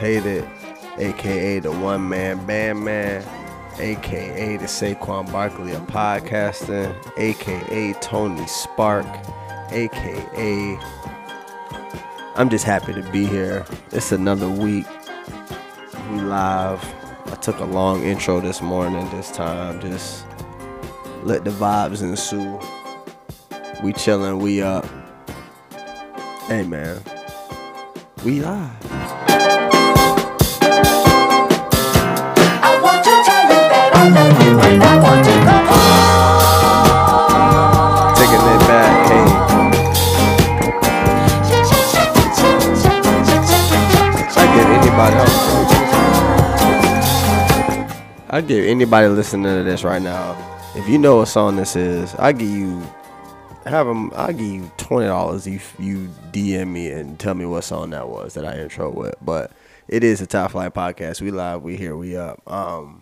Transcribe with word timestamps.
hated, 0.00 0.48
aka 0.96 1.58
the 1.60 1.70
one 1.70 2.08
man 2.08 2.44
band 2.46 2.82
man, 2.82 3.22
aka 3.78 4.56
the 4.56 4.64
Saquon 4.64 5.30
Barkley 5.30 5.72
of 5.72 5.82
podcasting, 5.82 6.94
aka 7.18 7.92
Tony 8.00 8.46
Spark, 8.46 9.06
aka 9.70 10.78
I'm 12.34 12.48
just 12.48 12.64
happy 12.64 12.94
to 12.94 13.02
be 13.12 13.26
here. 13.26 13.66
It's 13.92 14.10
another 14.12 14.48
week. 14.48 14.86
We 16.10 16.20
live. 16.22 16.82
I 17.26 17.34
took 17.42 17.58
a 17.58 17.66
long 17.66 18.02
intro 18.02 18.40
this 18.40 18.62
morning, 18.62 19.08
this 19.10 19.30
time. 19.30 19.80
Just 19.82 20.24
let 21.24 21.44
the 21.44 21.50
vibes 21.50 22.00
ensue. 22.00 22.58
We 23.82 23.92
chillin', 23.92 24.40
we 24.40 24.62
up. 24.62 24.86
Hey 26.46 26.66
man, 26.66 27.02
we 28.24 28.40
live. 28.40 28.89
I 48.32 48.42
give 48.42 48.64
anybody. 48.64 49.08
Listening 49.08 49.44
to 49.44 49.62
this 49.64 49.84
right 49.84 50.00
now. 50.00 50.34
If 50.74 50.88
you 50.88 50.96
know 50.96 51.16
what 51.16 51.26
song 51.26 51.56
this 51.56 51.76
is, 51.76 52.14
I 52.14 52.32
give 52.32 52.48
you 52.48 52.80
have 53.66 53.86
them. 53.86 54.10
I 54.14 54.32
give 54.32 54.46
you 54.46 54.72
twenty 54.78 55.08
dollars 55.08 55.46
if 55.46 55.74
you 55.78 56.08
DM 56.32 56.68
me 56.68 56.90
and 56.90 57.18
tell 57.18 57.34
me 57.34 57.44
what 57.44 57.64
song 57.64 57.90
that 57.90 58.08
was 58.08 58.32
that 58.32 58.46
I 58.46 58.58
intro 58.60 58.90
with. 58.90 59.14
But 59.20 59.52
it 59.88 60.02
is 60.02 60.22
a 60.22 60.26
Top 60.26 60.52
Flight 60.52 60.72
podcast. 60.72 61.20
We 61.20 61.30
live. 61.32 61.62
We 61.62 61.76
here. 61.76 61.94
We 61.96 62.16
up. 62.16 62.40
Um. 62.50 62.99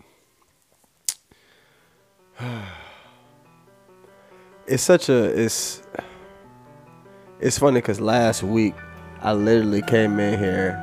It's 4.67 4.83
such 4.83 5.09
a 5.09 5.23
it's 5.23 5.81
it's 7.39 7.57
funny 7.57 7.81
because 7.81 7.99
last 7.99 8.43
week 8.43 8.75
I 9.19 9.33
literally 9.33 9.81
came 9.81 10.19
in 10.19 10.37
here 10.37 10.77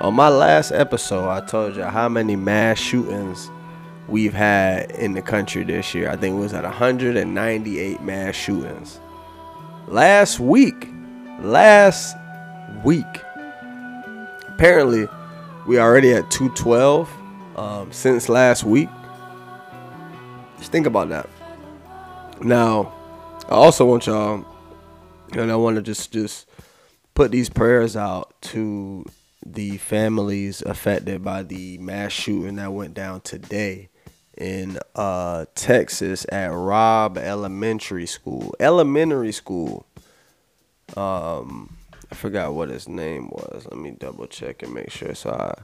on 0.00 0.14
my 0.14 0.28
last 0.28 0.70
episode. 0.70 1.28
I 1.28 1.44
told 1.44 1.74
you 1.74 1.82
how 1.82 2.08
many 2.08 2.36
mass 2.36 2.78
shootings 2.78 3.50
we've 4.06 4.32
had 4.32 4.92
in 4.92 5.14
the 5.14 5.22
country 5.22 5.64
this 5.64 5.94
year. 5.94 6.10
I 6.10 6.16
think 6.16 6.36
it 6.36 6.38
was 6.38 6.54
at 6.54 6.62
198 6.62 8.02
mass 8.02 8.36
shootings. 8.36 9.00
Last 9.88 10.38
week, 10.38 10.88
last 11.40 12.16
week, 12.84 13.04
apparently 14.46 15.08
we 15.66 15.80
already 15.80 16.12
at 16.12 16.30
212 16.30 17.10
um, 17.56 17.90
since 17.90 18.28
last 18.28 18.62
week. 18.62 18.88
Just 20.62 20.70
think 20.70 20.86
about 20.86 21.08
that. 21.08 21.28
Now, 22.40 22.94
I 23.48 23.54
also 23.56 23.84
want 23.84 24.06
y'all, 24.06 24.46
and 25.32 25.50
I 25.50 25.56
want 25.56 25.74
to 25.74 25.82
just 25.82 26.12
just 26.12 26.48
put 27.14 27.32
these 27.32 27.50
prayers 27.50 27.96
out 27.96 28.40
to 28.42 29.04
the 29.44 29.78
families 29.78 30.62
affected 30.62 31.24
by 31.24 31.42
the 31.42 31.78
mass 31.78 32.12
shooting 32.12 32.54
that 32.56 32.72
went 32.72 32.94
down 32.94 33.22
today 33.22 33.88
in 34.38 34.78
uh, 34.94 35.46
Texas 35.56 36.26
at 36.30 36.52
Robb 36.52 37.18
Elementary 37.18 38.06
School. 38.06 38.54
Elementary 38.60 39.32
school. 39.32 39.84
Um, 40.96 41.76
I 42.08 42.14
forgot 42.14 42.54
what 42.54 42.68
his 42.68 42.88
name 42.88 43.30
was. 43.30 43.66
Let 43.68 43.80
me 43.80 43.90
double 43.90 44.28
check 44.28 44.62
and 44.62 44.72
make 44.72 44.92
sure. 44.92 45.16
So 45.16 45.30
I, 45.30 45.62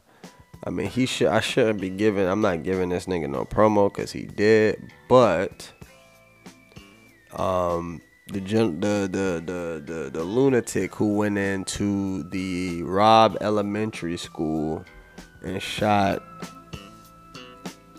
I 0.64 0.70
mean, 0.70 0.88
he 0.88 1.06
should. 1.06 1.28
I 1.28 1.40
shouldn't 1.40 1.80
be 1.80 1.90
giving. 1.90 2.26
I'm 2.26 2.40
not 2.40 2.62
giving 2.62 2.88
this 2.88 3.06
nigga 3.06 3.28
no 3.28 3.44
promo 3.44 3.92
because 3.92 4.12
he 4.12 4.22
did. 4.22 4.92
But, 5.08 5.70
um, 7.32 8.00
the 8.26 8.40
the, 8.40 9.08
the 9.10 9.42
the 9.44 9.82
the 9.84 10.10
the 10.12 10.24
lunatic 10.24 10.94
who 10.94 11.16
went 11.16 11.38
into 11.38 12.24
the 12.24 12.82
Robb 12.82 13.38
Elementary 13.40 14.16
School 14.16 14.84
and 15.42 15.62
shot. 15.62 16.22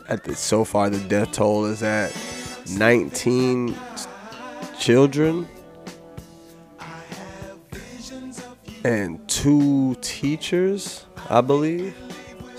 At 0.07 0.23
the 0.23 0.35
so 0.35 0.63
far, 0.65 0.89
the 0.89 0.99
death 1.07 1.33
toll 1.33 1.65
is 1.65 1.83
at 1.83 2.15
19 2.67 3.75
children 4.79 5.47
and 8.83 9.27
two 9.27 9.95
teachers, 10.01 11.05
I 11.29 11.41
believe. 11.41 11.95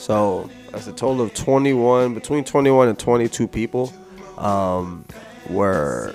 So 0.00 0.49
that's 0.70 0.87
a 0.87 0.94
total 0.94 1.20
of 1.20 1.35
21, 1.35 2.14
between 2.14 2.43
21 2.43 2.88
and 2.88 2.99
22 2.99 3.47
people 3.47 3.93
um, 4.38 5.05
were 5.50 6.14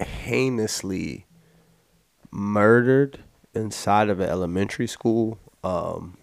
heinously 0.00 1.26
murdered 2.30 3.18
inside 3.52 4.10
of 4.10 4.20
an 4.20 4.28
elementary 4.28 4.86
school. 4.86 5.40
Um, 5.64 6.16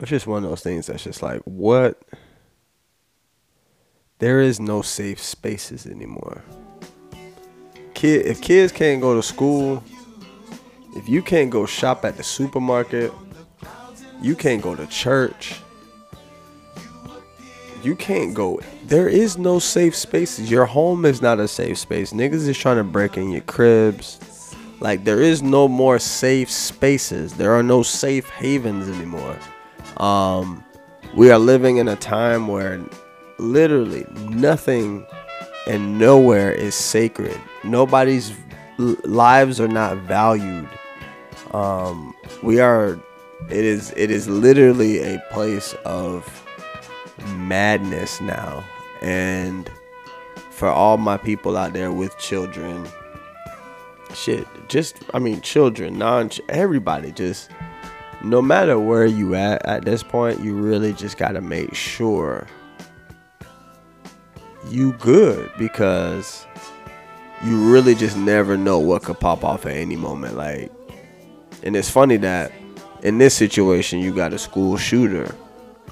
it's 0.00 0.08
just 0.08 0.26
one 0.26 0.44
of 0.44 0.48
those 0.48 0.62
things 0.62 0.86
that's 0.86 1.04
just 1.04 1.22
like, 1.22 1.42
what? 1.42 2.02
There 4.18 4.40
is 4.40 4.58
no 4.58 4.80
safe 4.80 5.22
spaces 5.22 5.84
anymore. 5.84 6.42
Kid, 7.96 8.26
if 8.26 8.42
kids 8.42 8.72
can't 8.72 9.00
go 9.00 9.14
to 9.14 9.22
school, 9.22 9.82
if 10.94 11.08
you 11.08 11.22
can't 11.22 11.48
go 11.48 11.64
shop 11.64 12.04
at 12.04 12.18
the 12.18 12.22
supermarket, 12.22 13.10
you 14.20 14.36
can't 14.36 14.60
go 14.60 14.76
to 14.76 14.86
church. 14.88 15.62
You 17.82 17.96
can't 17.96 18.34
go. 18.34 18.60
There 18.84 19.08
is 19.08 19.38
no 19.38 19.58
safe 19.58 19.96
spaces. 19.96 20.50
Your 20.50 20.66
home 20.66 21.06
is 21.06 21.22
not 21.22 21.40
a 21.40 21.48
safe 21.48 21.78
space. 21.78 22.12
Niggas 22.12 22.46
is 22.46 22.58
trying 22.58 22.76
to 22.76 22.84
break 22.84 23.16
in 23.16 23.30
your 23.30 23.40
cribs. 23.40 24.20
Like 24.80 25.04
there 25.04 25.22
is 25.22 25.42
no 25.42 25.66
more 25.66 25.98
safe 25.98 26.50
spaces. 26.50 27.32
There 27.32 27.52
are 27.52 27.62
no 27.62 27.82
safe 27.82 28.28
havens 28.28 28.94
anymore. 28.94 29.38
Um, 29.96 30.62
we 31.14 31.30
are 31.30 31.38
living 31.38 31.78
in 31.78 31.88
a 31.88 31.96
time 31.96 32.46
where 32.46 32.78
literally 33.38 34.04
nothing 34.28 35.06
and 35.66 35.98
nowhere 35.98 36.52
is 36.52 36.74
sacred. 36.74 37.38
Nobody's 37.64 38.32
lives 38.78 39.60
are 39.60 39.68
not 39.68 39.98
valued. 39.98 40.68
Um, 41.52 42.14
we 42.42 42.60
are. 42.60 42.98
It 43.50 43.64
is. 43.64 43.92
It 43.96 44.10
is 44.10 44.28
literally 44.28 45.02
a 45.02 45.18
place 45.30 45.74
of 45.84 46.44
madness 47.36 48.20
now, 48.20 48.64
and 49.02 49.70
for 50.50 50.68
all 50.68 50.96
my 50.96 51.16
people 51.16 51.56
out 51.56 51.72
there 51.72 51.92
with 51.92 52.16
children, 52.18 52.86
shit. 54.14 54.46
Just 54.68 54.96
I 55.14 55.18
mean, 55.18 55.40
children, 55.40 55.98
non, 55.98 56.30
everybody. 56.48 57.12
Just 57.12 57.50
no 58.24 58.40
matter 58.42 58.78
where 58.78 59.06
you 59.06 59.34
at 59.34 59.64
at 59.66 59.84
this 59.84 60.02
point, 60.02 60.40
you 60.40 60.54
really 60.54 60.92
just 60.92 61.18
gotta 61.18 61.40
make 61.40 61.74
sure 61.74 62.46
you 64.70 64.92
good 64.94 65.50
because 65.58 66.46
you 67.44 67.72
really 67.72 67.94
just 67.94 68.16
never 68.16 68.56
know 68.56 68.78
what 68.78 69.02
could 69.02 69.20
pop 69.20 69.44
off 69.44 69.66
at 69.66 69.72
any 69.76 69.96
moment. 69.96 70.36
Like, 70.36 70.72
and 71.62 71.76
it's 71.76 71.90
funny 71.90 72.16
that 72.18 72.52
in 73.02 73.18
this 73.18 73.34
situation 73.34 74.00
you 74.00 74.14
got 74.14 74.32
a 74.32 74.38
school 74.38 74.76
shooter. 74.76 75.34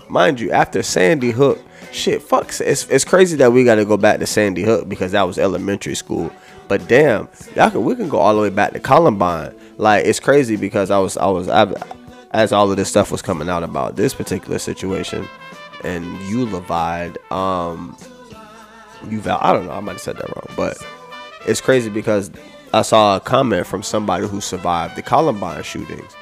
Mind 0.09 0.39
you, 0.39 0.51
after 0.51 0.83
Sandy 0.83 1.31
Hook, 1.31 1.59
shit, 1.93 2.23
fuck, 2.23 2.53
it's, 2.61 2.89
it's 2.89 3.05
crazy 3.05 3.37
that 3.37 3.53
we 3.53 3.65
got 3.65 3.77
to 3.77 3.85
go 3.85 3.97
back 3.97 4.19
to 4.21 4.27
Sandy 4.27 4.63
Hook 4.63 4.89
because 4.89 5.13
that 5.13 5.23
was 5.23 5.39
elementary 5.39 5.95
school. 5.95 6.31
But 6.69 6.89
damn, 6.89 7.29
y'all 7.55 7.71
can 7.71 7.85
we 7.85 7.95
can 7.95 8.09
go 8.09 8.19
all 8.19 8.35
the 8.35 8.41
way 8.41 8.51
back 8.51 8.73
to 8.73 8.81
Columbine. 8.81 9.55
Like 9.77 10.05
it's 10.07 10.21
crazy 10.21 10.57
because 10.57 10.91
I 10.91 10.99
was 10.99 11.17
I 11.17 11.27
was 11.27 11.49
I, 11.49 11.73
as 12.33 12.53
all 12.53 12.71
of 12.71 12.77
this 12.77 12.89
stuff 12.89 13.11
was 13.11 13.23
coming 13.23 13.49
out 13.49 13.63
about 13.63 13.97
this 13.97 14.15
particular 14.15 14.59
situation 14.59 15.29
and 15.85 16.21
Uvalde, 16.23 17.19
um, 17.31 17.97
Uval, 19.05 19.39
I 19.41 19.53
don't 19.53 19.67
know, 19.67 19.73
I 19.73 19.81
might 19.81 19.93
have 19.93 20.01
said 20.01 20.17
that 20.17 20.29
wrong, 20.35 20.49
but 20.57 20.77
it's 21.47 21.61
crazy 21.61 21.91
because 21.91 22.31
I 22.73 22.83
saw 22.83 23.17
a 23.17 23.21
comment 23.21 23.67
from 23.67 23.83
somebody 23.83 24.27
who 24.27 24.41
survived 24.41 24.97
the 24.97 25.03
Columbine 25.03 25.63
shootings, 25.63 26.15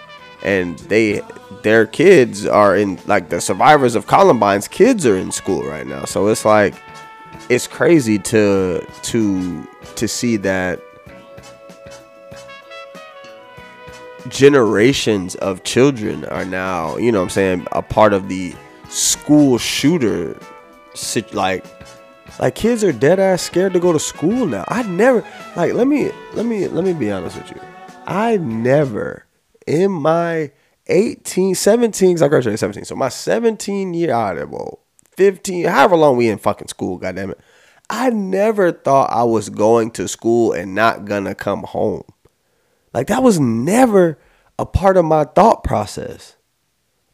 and 0.43 0.79
they 0.81 1.23
their 1.63 1.87
kids 1.87 2.47
are 2.47 2.77
in 2.77 2.99
like 3.07 3.29
the 3.29 3.41
survivors 3.41 3.95
of 3.95 4.07
Columbine's 4.07 4.69
kids 4.69 5.07
are 5.07 5.17
in 5.17 5.33
school 5.33 5.63
right 5.63 5.87
now. 5.87 6.05
So 6.05 6.27
it's 6.29 6.45
like 6.45 6.75
it's 7.49 7.67
crazy 7.67 8.19
to 8.19 8.87
to 9.03 9.69
to 9.97 10.09
see 10.09 10.37
that 10.39 10.81
generations 14.29 15.35
of 15.37 15.65
children 15.65 16.25
are 16.27 16.45
now, 16.45 16.97
you 16.97 17.11
know 17.13 17.19
what 17.19 17.25
I'm 17.25 17.31
saying, 17.31 17.67
a 17.73 17.83
part 17.83 18.13
of 18.13 18.29
the 18.29 18.55
school 18.89 19.59
shooter 19.59 20.39
like 21.33 21.65
like 22.39 22.55
kids 22.55 22.83
are 22.83 22.93
dead 22.93 23.21
ass 23.21 23.43
scared 23.43 23.73
to 23.75 23.81
go 23.81 23.93
to 23.93 24.01
school 24.01 24.47
now. 24.47 24.65
I 24.69 24.83
never 24.83 25.25
like 25.57 25.75
let 25.75 25.87
me 25.87 26.11
let 26.35 26.47
me 26.47 26.69
let 26.69 26.85
me 26.85 26.93
be 26.93 27.11
honest 27.11 27.37
with 27.37 27.51
you. 27.51 27.61
I 28.07 28.37
never 28.39 29.27
in 29.67 29.93
my 29.93 30.51
18, 30.89 31.55
17, 31.55 32.17
'cause 32.17 32.23
I 32.23 32.29
graduated 32.29 32.59
17. 32.59 32.85
So 32.85 32.97
my 32.97 33.09
17 33.09 33.95
year 33.95 34.13
out 34.13 34.39
of 34.39 34.51
well, 34.51 34.81
15, 35.17 35.67
however 35.67 35.97
long 35.97 36.17
we 36.17 36.29
in 36.29 36.39
fucking 36.39 36.69
school, 36.69 36.99
goddamn 36.99 37.31
it. 37.31 37.41
I 37.89 38.11
never 38.11 38.73
thought 38.73 39.13
I 39.13 39.23
was 39.25 39.49
going 39.51 39.91
to 39.93 40.09
school 40.09 40.53
and 40.53 40.75
not 40.75 41.05
gonna 41.05 41.35
come 41.35 41.63
home. 41.65 42.05
Like 42.93 43.07
that 43.09 43.23
was 43.23 43.39
never 43.39 44.19
a 44.59 44.67
part 44.67 44.97
of 44.97 45.05
my 45.05 45.25
thought 45.25 45.63
process. 45.65 46.37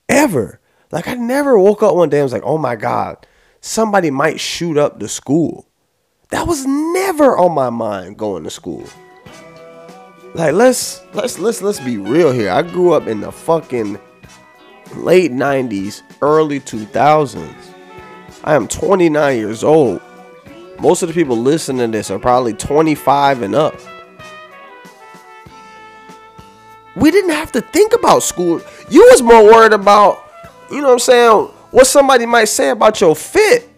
Ever. 0.08 0.60
Like 0.90 1.06
I 1.06 1.14
never 1.14 1.58
woke 1.58 1.82
up 1.82 1.94
one 1.94 2.08
day 2.08 2.18
and 2.18 2.24
was 2.24 2.32
like, 2.32 2.42
oh 2.44 2.58
my 2.58 2.76
God, 2.76 3.26
somebody 3.60 4.10
might 4.10 4.40
shoot 4.40 4.76
up 4.76 4.98
the 4.98 5.08
school. 5.08 5.68
That 6.30 6.46
was 6.46 6.66
never 6.66 7.36
on 7.36 7.52
my 7.52 7.70
mind 7.70 8.18
going 8.18 8.44
to 8.44 8.50
school. 8.50 8.84
Like 10.34 10.52
let's 10.52 11.02
let's 11.14 11.38
let's 11.38 11.62
let's 11.62 11.80
be 11.80 11.96
real 11.96 12.32
here. 12.32 12.50
I 12.50 12.62
grew 12.62 12.92
up 12.92 13.06
in 13.06 13.20
the 13.20 13.32
fucking 13.32 13.98
late 14.94 15.32
90s, 15.32 16.02
early 16.20 16.60
2000s. 16.60 17.54
I 18.44 18.54
am 18.54 18.68
29 18.68 19.36
years 19.36 19.64
old. 19.64 20.00
Most 20.80 21.02
of 21.02 21.08
the 21.08 21.14
people 21.14 21.36
listening 21.36 21.90
to 21.90 21.98
this 21.98 22.10
are 22.10 22.18
probably 22.18 22.54
25 22.54 23.42
and 23.42 23.54
up. 23.54 23.74
We 26.94 27.10
didn't 27.10 27.30
have 27.30 27.52
to 27.52 27.60
think 27.60 27.92
about 27.94 28.22
school. 28.22 28.60
You 28.90 29.00
was 29.10 29.22
more 29.22 29.42
worried 29.42 29.72
about, 29.72 30.24
you 30.70 30.80
know 30.80 30.88
what 30.88 30.92
I'm 30.94 30.98
saying, 30.98 31.50
what 31.70 31.86
somebody 31.86 32.26
might 32.26 32.46
say 32.46 32.70
about 32.70 33.00
your 33.00 33.14
fit 33.14 33.68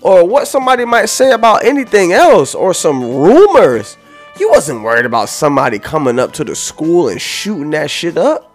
or 0.00 0.26
what 0.26 0.48
somebody 0.48 0.84
might 0.84 1.06
say 1.06 1.32
about 1.32 1.64
anything 1.64 2.12
else 2.12 2.54
or 2.54 2.72
some 2.72 3.02
rumors. 3.02 3.96
You 4.38 4.50
wasn't 4.50 4.82
worried 4.82 5.04
about 5.04 5.28
somebody 5.28 5.78
coming 5.78 6.18
up 6.18 6.32
to 6.34 6.44
the 6.44 6.54
school 6.54 7.08
and 7.08 7.20
shooting 7.20 7.70
that 7.70 7.90
shit 7.90 8.16
up. 8.16 8.46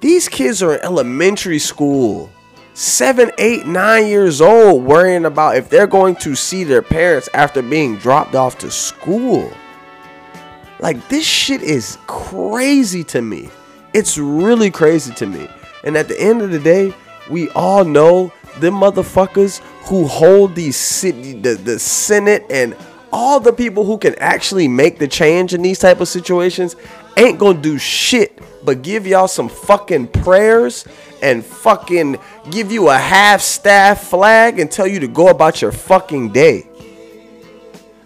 These 0.00 0.28
kids 0.28 0.62
are 0.62 0.74
in 0.74 0.80
elementary 0.80 1.58
school, 1.58 2.30
seven, 2.74 3.30
eight, 3.38 3.66
nine 3.66 4.06
years 4.06 4.40
old, 4.40 4.82
worrying 4.84 5.26
about 5.26 5.56
if 5.56 5.68
they're 5.68 5.86
going 5.86 6.16
to 6.16 6.34
see 6.34 6.64
their 6.64 6.82
parents 6.82 7.28
after 7.34 7.62
being 7.62 7.96
dropped 7.96 8.34
off 8.34 8.58
to 8.58 8.70
school. 8.70 9.52
Like, 10.80 11.08
this 11.08 11.26
shit 11.26 11.62
is 11.62 11.98
crazy 12.06 13.04
to 13.04 13.20
me. 13.20 13.50
It's 13.92 14.16
really 14.16 14.70
crazy 14.70 15.12
to 15.14 15.26
me. 15.26 15.48
And 15.84 15.96
at 15.96 16.08
the 16.08 16.18
end 16.18 16.40
of 16.40 16.50
the 16.50 16.58
day, 16.58 16.94
we 17.28 17.48
all 17.50 17.84
know 17.84 18.32
the 18.60 18.70
motherfuckers 18.70 19.58
who 19.88 20.06
hold 20.06 20.54
these 20.54 20.76
city, 20.76 21.32
the, 21.32 21.54
the 21.54 21.78
Senate 21.78 22.44
and 22.50 22.76
all 23.12 23.40
the 23.40 23.52
people 23.52 23.84
who 23.84 23.98
can 23.98 24.14
actually 24.16 24.68
make 24.68 24.98
the 24.98 25.08
change 25.08 25.52
in 25.52 25.62
these 25.62 25.78
type 25.78 26.00
of 26.00 26.08
situations 26.08 26.76
ain't 27.16 27.38
gonna 27.38 27.60
do 27.60 27.76
shit 27.76 28.40
but 28.64 28.82
give 28.82 29.06
y'all 29.06 29.28
some 29.28 29.48
fucking 29.48 30.08
prayers 30.08 30.86
and 31.22 31.44
fucking 31.44 32.18
give 32.50 32.72
you 32.72 32.88
a 32.88 32.96
half 32.96 33.40
staff 33.40 34.08
flag 34.08 34.58
and 34.58 34.70
tell 34.70 34.86
you 34.86 35.00
to 35.00 35.08
go 35.08 35.28
about 35.28 35.62
your 35.62 35.72
fucking 35.72 36.32
day. 36.32 36.66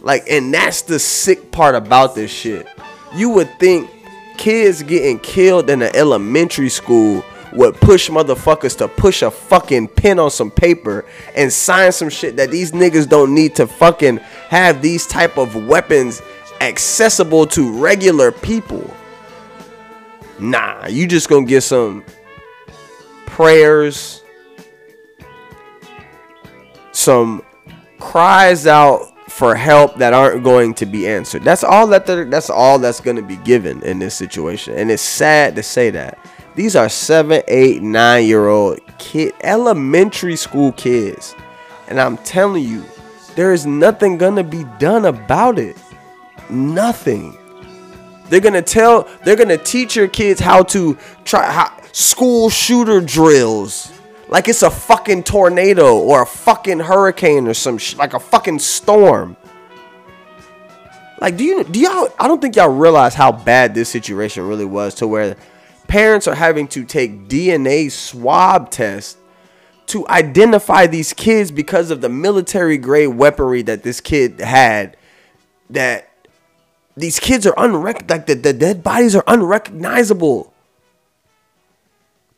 Like, 0.00 0.24
and 0.28 0.52
that's 0.52 0.82
the 0.82 0.98
sick 0.98 1.50
part 1.50 1.74
about 1.74 2.14
this 2.14 2.30
shit. 2.30 2.66
You 3.14 3.30
would 3.30 3.58
think 3.58 3.90
kids 4.36 4.82
getting 4.82 5.18
killed 5.20 5.70
in 5.70 5.82
an 5.82 5.94
elementary 5.94 6.68
school 6.68 7.24
would 7.54 7.74
push 7.76 8.10
motherfuckers 8.10 8.76
to 8.78 8.88
push 8.88 9.22
a 9.22 9.30
fucking 9.30 9.88
pen 9.88 10.18
on 10.18 10.30
some 10.30 10.50
paper 10.50 11.04
and 11.36 11.52
sign 11.52 11.92
some 11.92 12.08
shit 12.08 12.36
that 12.36 12.50
these 12.50 12.72
niggas 12.72 13.08
don't 13.08 13.34
need 13.34 13.54
to 13.56 13.66
fucking 13.66 14.16
have 14.48 14.82
these 14.82 15.06
type 15.06 15.38
of 15.38 15.54
weapons 15.66 16.20
accessible 16.60 17.46
to 17.46 17.72
regular 17.78 18.32
people. 18.32 18.92
Nah, 20.38 20.86
you 20.86 21.06
just 21.06 21.28
gonna 21.28 21.46
get 21.46 21.60
some 21.60 22.04
prayers, 23.26 24.22
some 26.92 27.44
cries 27.98 28.66
out 28.66 29.14
for 29.30 29.56
help 29.56 29.96
that 29.96 30.12
aren't 30.12 30.44
going 30.44 30.74
to 30.74 30.86
be 30.86 31.08
answered. 31.08 31.42
That's 31.42 31.64
all 31.64 31.86
that 31.88 32.06
that's 32.06 32.50
all 32.50 32.78
that's 32.78 33.00
going 33.00 33.16
to 33.16 33.22
be 33.22 33.36
given 33.38 33.82
in 33.82 33.98
this 33.98 34.14
situation. 34.14 34.74
And 34.74 34.90
it's 34.90 35.02
sad 35.02 35.56
to 35.56 35.62
say 35.62 35.90
that. 35.90 36.18
These 36.54 36.76
are 36.76 36.88
seven, 36.88 37.42
eight, 37.48 37.82
nine 37.82 38.26
year 38.26 38.48
old 38.48 38.80
kid, 38.98 39.34
elementary 39.42 40.36
school 40.36 40.72
kids. 40.72 41.34
And 41.88 42.00
I'm 42.00 42.16
telling 42.18 42.64
you, 42.64 42.84
there 43.34 43.52
is 43.52 43.66
nothing 43.66 44.18
to 44.18 44.44
be 44.44 44.64
done 44.78 45.04
about 45.04 45.58
it. 45.58 45.76
Nothing. 46.48 47.36
They're 48.28 48.40
gonna 48.40 48.62
tell, 48.62 49.08
they're 49.24 49.36
gonna 49.36 49.58
teach 49.58 49.96
your 49.96 50.08
kids 50.08 50.40
how 50.40 50.62
to 50.64 50.96
try 51.24 51.50
how, 51.50 51.76
school 51.92 52.48
shooter 52.50 53.00
drills, 53.00 53.92
like 54.28 54.48
it's 54.48 54.62
a 54.62 54.70
fucking 54.70 55.24
tornado 55.24 55.96
or 55.98 56.22
a 56.22 56.26
fucking 56.26 56.80
hurricane 56.80 57.46
or 57.46 57.54
some 57.54 57.78
like 57.96 58.14
a 58.14 58.20
fucking 58.20 58.60
storm. 58.60 59.36
Like, 61.20 61.36
do 61.36 61.44
you 61.44 61.64
do 61.64 61.80
y'all? 61.80 62.08
I 62.18 62.28
don't 62.28 62.40
think 62.40 62.56
y'all 62.56 62.68
realize 62.68 63.14
how 63.14 63.32
bad 63.32 63.74
this 63.74 63.88
situation 63.88 64.46
really 64.46 64.64
was 64.64 64.94
to 64.96 65.06
where 65.06 65.36
parents 65.88 66.26
are 66.26 66.34
having 66.34 66.68
to 66.68 66.84
take 66.84 67.28
DNA 67.28 67.90
swab 67.90 68.70
tests 68.70 69.16
to 69.86 70.06
identify 70.08 70.86
these 70.86 71.12
kids 71.12 71.50
because 71.50 71.90
of 71.90 72.00
the 72.00 72.08
military 72.08 72.78
grade 72.78 73.08
weaponry 73.08 73.62
that 73.62 73.82
this 73.82 74.00
kid 74.00 74.40
had 74.40 74.96
that 75.70 76.08
these 76.96 77.18
kids 77.18 77.46
are 77.46 77.54
unrec 77.54 78.08
like 78.08 78.26
the, 78.26 78.34
the 78.34 78.52
dead 78.52 78.82
bodies 78.82 79.14
are 79.14 79.24
unrecognizable. 79.26 80.52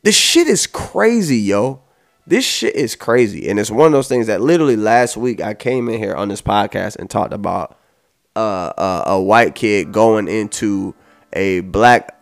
This 0.03 0.15
shit 0.15 0.47
is 0.47 0.67
crazy, 0.67 1.37
yo. 1.37 1.81
This 2.25 2.45
shit 2.45 2.75
is 2.75 2.95
crazy. 2.95 3.49
And 3.49 3.59
it's 3.59 3.71
one 3.71 3.87
of 3.87 3.91
those 3.93 4.07
things 4.07 4.27
that 4.27 4.41
literally 4.41 4.75
last 4.75 5.15
week 5.15 5.41
I 5.41 5.53
came 5.53 5.87
in 5.89 5.97
here 5.97 6.13
on 6.13 6.27
this 6.27 6.41
podcast 6.41 6.97
and 6.97 7.09
talked 7.09 7.33
about 7.33 7.77
uh, 8.35 8.73
uh, 8.77 9.03
a 9.07 9.21
white 9.21 9.55
kid 9.55 9.91
going 9.91 10.27
into 10.27 10.93
a 11.33 11.61
black, 11.61 12.16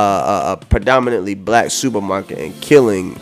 uh, 0.00 0.56
a 0.60 0.64
predominantly 0.66 1.34
black 1.34 1.70
supermarket 1.70 2.38
and 2.38 2.60
killing. 2.60 3.18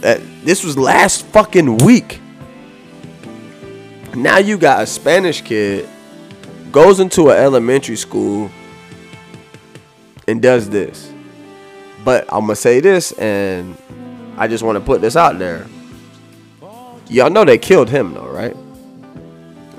This 0.00 0.64
was 0.64 0.78
last 0.78 1.26
fucking 1.26 1.78
week. 1.78 2.20
Now 4.14 4.38
you 4.38 4.58
got 4.58 4.82
a 4.82 4.86
Spanish 4.86 5.42
kid 5.42 5.88
goes 6.72 7.00
into 7.00 7.30
an 7.30 7.38
elementary 7.38 7.96
school 7.96 8.50
and 10.26 10.42
does 10.42 10.68
this. 10.70 11.12
But 12.04 12.24
I'm 12.32 12.42
gonna 12.42 12.56
say 12.56 12.80
this, 12.80 13.12
and 13.12 13.76
I 14.36 14.48
just 14.48 14.62
want 14.62 14.76
to 14.76 14.84
put 14.84 15.00
this 15.00 15.16
out 15.16 15.38
there. 15.38 15.66
Y'all 17.08 17.30
know 17.30 17.44
they 17.44 17.58
killed 17.58 17.88
him, 17.88 18.14
though, 18.14 18.28
right? 18.28 18.56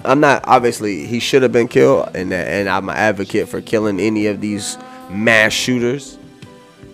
I'm 0.03 0.19
not 0.19 0.43
obviously 0.47 1.05
he 1.05 1.19
should 1.19 1.43
have 1.43 1.51
been 1.51 1.67
killed, 1.67 2.09
and 2.15 2.33
and 2.33 2.69
I'm 2.69 2.89
an 2.89 2.95
advocate 2.95 3.47
for 3.49 3.61
killing 3.61 3.99
any 3.99 4.27
of 4.27 4.41
these 4.41 4.77
mass 5.09 5.53
shooters. 5.53 6.17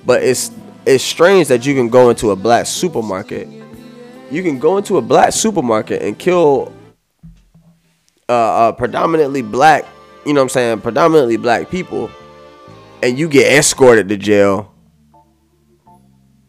But 0.05 0.23
it's 0.23 0.51
it's 0.85 1.03
strange 1.03 1.47
that 1.47 1.65
you 1.65 1.73
can 1.73 1.89
go 1.89 2.09
into 2.09 2.31
a 2.31 2.35
black 2.35 2.65
supermarket. 2.65 3.47
You 4.31 4.43
can 4.43 4.59
go 4.59 4.77
into 4.77 4.97
a 4.97 5.01
black 5.01 5.33
supermarket 5.33 6.01
and 6.01 6.17
kill 6.17 6.73
uh, 8.29 8.31
uh 8.31 8.71
predominantly 8.71 9.41
black, 9.41 9.85
you 10.25 10.33
know 10.33 10.41
what 10.41 10.43
I'm 10.43 10.49
saying, 10.49 10.81
predominantly 10.81 11.37
black 11.37 11.69
people, 11.69 12.09
and 13.01 13.17
you 13.17 13.27
get 13.27 13.51
escorted 13.51 14.09
to 14.09 14.17
jail. 14.17 14.71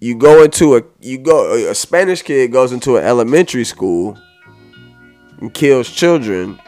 You 0.00 0.14
go 0.14 0.42
into 0.42 0.76
a 0.76 0.82
you 1.00 1.18
go 1.18 1.70
a 1.70 1.74
Spanish 1.74 2.22
kid 2.22 2.52
goes 2.52 2.72
into 2.72 2.96
an 2.96 3.04
elementary 3.04 3.64
school 3.64 4.18
and 5.40 5.52
kills 5.52 5.90
children, 5.90 6.60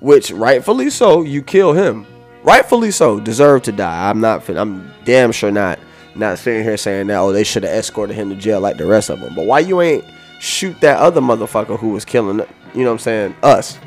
which 0.00 0.30
rightfully 0.32 0.90
so, 0.90 1.22
you 1.22 1.42
kill 1.42 1.72
him. 1.72 2.06
Rightfully 2.44 2.90
so, 2.90 3.18
deserve 3.18 3.62
to 3.62 3.72
die. 3.72 4.10
I'm 4.10 4.20
not 4.20 4.48
I'm 4.50 4.92
damn 5.04 5.32
sure 5.32 5.50
not 5.50 5.78
not 6.14 6.38
sitting 6.38 6.62
here 6.62 6.76
saying 6.76 7.08
that 7.08 7.16
oh 7.16 7.32
they 7.32 7.42
should 7.42 7.64
have 7.64 7.72
escorted 7.72 8.14
him 8.14 8.28
to 8.28 8.36
jail 8.36 8.60
like 8.60 8.76
the 8.76 8.86
rest 8.86 9.08
of 9.08 9.18
them. 9.20 9.34
But 9.34 9.46
why 9.46 9.60
you 9.60 9.80
ain't 9.80 10.04
shoot 10.40 10.78
that 10.82 10.98
other 10.98 11.22
motherfucker 11.22 11.78
who 11.78 11.88
was 11.88 12.04
killing 12.04 12.38
you 12.74 12.82
know 12.82 12.90
what 12.90 12.92
I'm 12.92 12.98
saying, 12.98 13.36
us. 13.42 13.78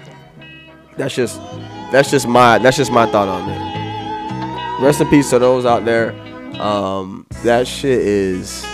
That's 0.96 1.14
just 1.14 1.40
that's 1.92 2.10
just 2.10 2.28
my 2.28 2.58
that's 2.58 2.78
just 2.78 2.92
my 2.92 3.06
thought 3.12 3.28
on 3.28 3.48
it. 3.48 4.84
Rest 4.84 5.02
in 5.02 5.10
peace 5.10 5.30
to 5.30 5.40
those 5.40 5.66
out 5.66 5.86
there. 5.86 6.12
Um, 6.60 7.28
that 7.44 7.68
shit 7.68 8.00
is 8.00 8.66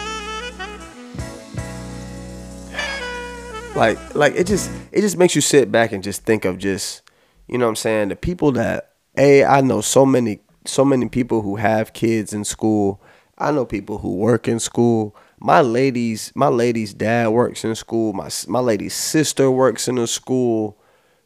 like 3.76 4.16
like 4.16 4.36
it 4.36 4.48
just 4.48 4.72
it 4.94 5.02
just 5.02 5.18
makes 5.18 5.36
you 5.36 5.42
sit 5.42 5.72
back 5.72 5.92
and 5.92 6.02
just 6.02 6.24
think 6.24 6.46
of 6.46 6.58
just 6.58 7.02
you 7.48 7.58
know 7.58 7.66
what 7.66 7.70
I'm 7.72 7.76
saying 7.76 8.10
the 8.10 8.16
people 8.16 8.54
that 8.54 8.93
a 9.18 9.44
I 9.44 9.62
know 9.62 9.82
so 9.82 10.06
many 10.06 10.40
so 10.66 10.86
many 10.86 11.10
people 11.10 11.42
who 11.42 11.58
have 11.58 11.94
kids 11.94 12.34
in 12.34 12.44
school. 12.44 13.02
I 13.38 13.52
know 13.52 13.66
people 13.66 14.00
who 14.00 14.16
work 14.16 14.48
in 14.48 14.60
school. 14.60 15.16
My 15.40 15.62
lady's 15.62 16.32
my 16.36 16.48
lady's 16.48 16.94
dad 16.94 17.30
works 17.30 17.66
in 17.66 17.76
school. 17.76 18.14
My 18.14 18.30
my 18.48 18.60
lady's 18.60 18.94
sister 18.94 19.52
works 19.52 19.88
in 19.88 19.98
a 19.98 20.08
school. 20.08 20.78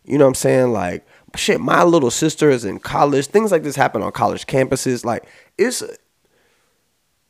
You 0.04 0.18
know 0.18 0.26
what 0.26 0.30
I'm 0.30 0.36
saying? 0.36 0.72
Like 0.74 1.06
shit, 1.36 1.62
my 1.62 1.84
little 1.84 2.12
sister 2.12 2.50
is 2.50 2.66
in 2.66 2.80
college. 2.80 3.28
Things 3.28 3.52
like 3.52 3.64
this 3.64 3.76
happen 3.76 4.02
on 4.02 4.12
college 4.12 4.48
campuses. 4.48 5.06
Like 5.06 5.28
it's 5.58 5.84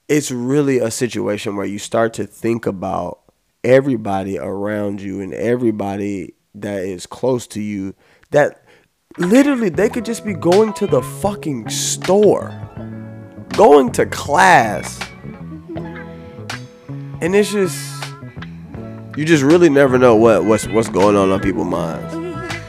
it's 0.08 0.32
really 0.32 0.80
a 0.80 0.90
situation 0.90 1.56
where 1.56 1.66
you 1.66 1.80
start 1.80 2.14
to 2.14 2.26
think 2.26 2.66
about 2.66 3.20
everybody 3.64 4.38
around 4.38 5.02
you 5.02 5.20
and 5.20 5.34
everybody 5.34 6.34
that 6.56 6.84
is 6.84 7.06
close 7.06 7.46
to 7.48 7.62
you 7.62 7.94
that 8.32 8.64
literally 9.18 9.70
they 9.70 9.90
could 9.90 10.06
just 10.06 10.24
be 10.24 10.34
going 10.34 10.74
to 10.74 10.88
the 10.88 11.02
fucking 11.02 11.70
store, 11.70 12.54
going 13.50 13.92
to 13.94 14.06
class. 14.06 15.00
And 17.20 17.36
it's 17.36 17.52
just 17.52 17.98
you 19.18 19.26
just 19.26 19.44
really 19.44 19.70
never 19.70 19.98
know 19.98 20.16
what 20.16 20.46
what's 20.46 20.68
what's 20.68 20.90
going 20.90 21.16
on 21.16 21.32
on 21.32 21.40
people's 21.40 21.68
minds. 21.68 22.14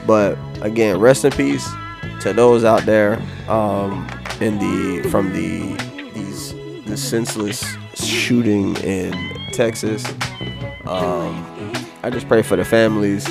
But 0.07 0.39
again, 0.63 0.99
rest 0.99 1.25
in 1.25 1.33
peace 1.33 1.69
to 2.23 2.33
those 2.33 2.65
out 2.65 2.87
there 2.87 3.21
um, 3.49 4.09
in 4.41 4.59
the 4.59 5.07
from 5.11 5.33
the 5.35 5.75
these 6.15 6.55
the 6.85 6.97
senseless 6.97 7.77
shooting 7.95 8.77
in 8.77 9.13
Texas. 9.53 10.05
Um, 10.87 11.45
I 12.03 12.11
just 12.11 12.29
pray 12.29 12.41
for 12.43 12.57
the 12.57 12.65
families 12.65 13.29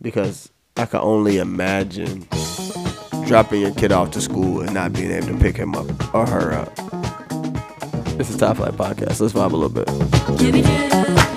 because 0.00 0.50
I 0.76 0.86
can 0.86 1.00
only 1.00 1.38
imagine 1.38 2.26
dropping 3.26 3.60
your 3.60 3.74
kid 3.74 3.92
off 3.92 4.10
to 4.12 4.20
school 4.20 4.60
and 4.60 4.72
not 4.72 4.92
being 4.92 5.10
able 5.10 5.28
to 5.28 5.38
pick 5.38 5.56
him 5.56 5.74
up 5.74 5.86
or 6.14 6.26
her 6.26 6.52
up. 6.52 6.74
This 8.16 8.30
is 8.30 8.36
Top 8.36 8.56
Flight 8.58 8.74
Podcast. 8.74 9.20
Let's 9.20 9.32
vibe 9.32 9.52
a 9.52 9.56
little 9.56 9.68
bit. 9.68 11.29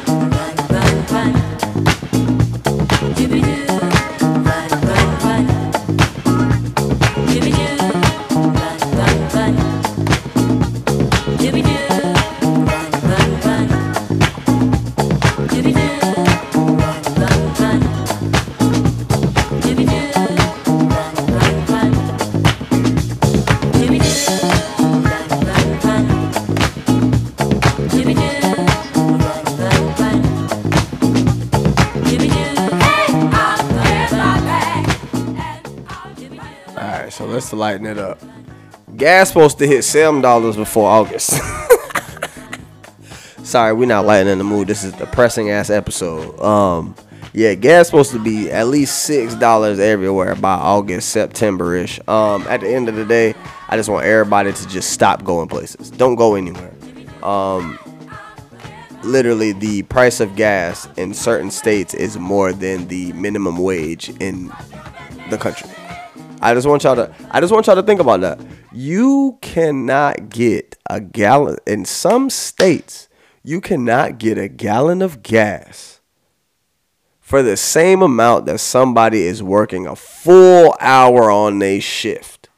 So 37.44 37.58
let's 37.58 37.82
lighten 37.82 37.86
it 37.86 37.98
up. 37.98 38.20
Gas 38.96 39.30
supposed 39.30 39.58
to 39.58 39.68
hit 39.68 39.84
seven 39.84 40.22
dollars 40.22 40.56
before 40.56 40.90
August. 40.90 41.32
Sorry, 43.44 43.74
we're 43.74 43.86
not 43.86 44.06
lighting 44.06 44.32
in 44.32 44.38
the 44.38 44.44
mood. 44.44 44.68
This 44.68 44.84
is 44.84 44.94
the 44.94 45.06
pressing 45.08 45.50
ass 45.50 45.70
episode. 45.70 46.40
Um, 46.40 46.96
yeah, 47.34 47.56
gas 47.56 47.88
supposed 47.88 48.12
to 48.12 48.20
be 48.24 48.50
at 48.50 48.68
least 48.68 49.04
six 49.04 49.36
dollars 49.36 49.80
everywhere 49.80 50.36
by 50.36 50.54
August, 50.54 51.10
September 51.10 51.76
ish. 51.76 52.00
Um, 52.08 52.44
at 52.48 52.62
the 52.62 52.70
end 52.70 52.88
of 52.88 52.96
the 52.96 53.06
day, 53.06 53.34
I 53.68 53.76
just 53.76 53.90
want 53.90 54.06
everybody 54.06 54.54
to 54.54 54.68
just 54.70 54.92
stop 54.92 55.24
going 55.24 55.50
places. 55.50 55.90
Don't 55.90 56.16
go 56.16 56.36
anywhere. 56.36 56.74
Um, 57.24 57.78
literally, 59.04 59.52
the 59.52 59.84
price 59.84 60.20
of 60.22 60.36
gas 60.36 60.88
in 60.96 61.14
certain 61.14 61.52
states 61.52 61.94
is 61.94 62.18
more 62.18 62.54
than 62.54 62.88
the 62.88 63.12
minimum 63.14 63.58
wage 63.58 64.10
in 64.22 64.50
the 65.30 65.38
country. 65.38 65.70
I 66.44 66.54
just 66.54 66.68
want 66.68 66.84
y'all 66.84 66.96
to 66.98 67.14
I 67.32 67.40
just 67.40 67.54
want 67.54 67.68
y'all 67.68 67.78
to 67.78 67.84
think 67.84 68.02
about 68.02 68.20
that. 68.20 68.40
You 68.74 69.38
cannot 69.42 70.28
get 70.28 70.78
a 70.90 71.00
gallon 71.00 71.58
in 71.66 71.86
some 71.86 72.30
states, 72.30 73.08
you 73.44 73.62
cannot 73.62 74.18
get 74.18 74.38
a 74.38 74.50
gallon 74.50 75.02
of 75.02 75.24
gas 75.24 76.02
for 77.22 77.42
the 77.42 77.56
same 77.56 78.02
amount 78.02 78.46
that 78.46 78.60
somebody 78.60 79.22
is 79.22 79.42
working 79.42 79.88
a 79.88 79.96
full 79.96 80.76
hour 80.82 81.32
on 81.32 81.62
a 81.62 81.80
shift. 81.80 82.50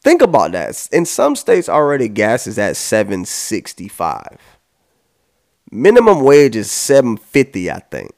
Think 0.00 0.22
about 0.22 0.52
that. 0.52 0.88
In 0.92 1.04
some 1.04 1.36
states 1.36 1.68
already 1.68 2.08
gas 2.08 2.46
is 2.46 2.58
at 2.58 2.76
765. 2.76 4.38
Minimum 5.70 6.20
wage 6.22 6.56
is 6.56 6.70
750, 6.70 7.70
I 7.70 7.80
think. 7.80 8.15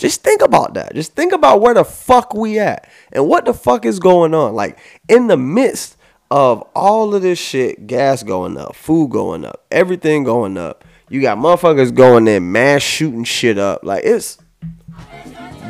Just 0.00 0.22
think 0.22 0.40
about 0.40 0.72
that. 0.74 0.94
Just 0.94 1.14
think 1.14 1.34
about 1.34 1.60
where 1.60 1.74
the 1.74 1.84
fuck 1.84 2.32
we 2.32 2.58
at 2.58 2.88
and 3.12 3.28
what 3.28 3.44
the 3.44 3.52
fuck 3.52 3.84
is 3.84 3.98
going 3.98 4.32
on. 4.32 4.54
Like 4.54 4.78
in 5.10 5.26
the 5.26 5.36
midst 5.36 5.98
of 6.30 6.66
all 6.74 7.14
of 7.14 7.20
this 7.20 7.38
shit, 7.38 7.86
gas 7.86 8.22
going 8.22 8.56
up, 8.56 8.74
food 8.74 9.10
going 9.10 9.44
up, 9.44 9.66
everything 9.70 10.24
going 10.24 10.56
up. 10.56 10.86
You 11.10 11.20
got 11.20 11.36
motherfuckers 11.36 11.94
going 11.94 12.26
in 12.28 12.50
mass 12.50 12.80
shooting 12.80 13.24
shit 13.24 13.58
up. 13.58 13.84
Like 13.84 14.02
it's 14.04 14.38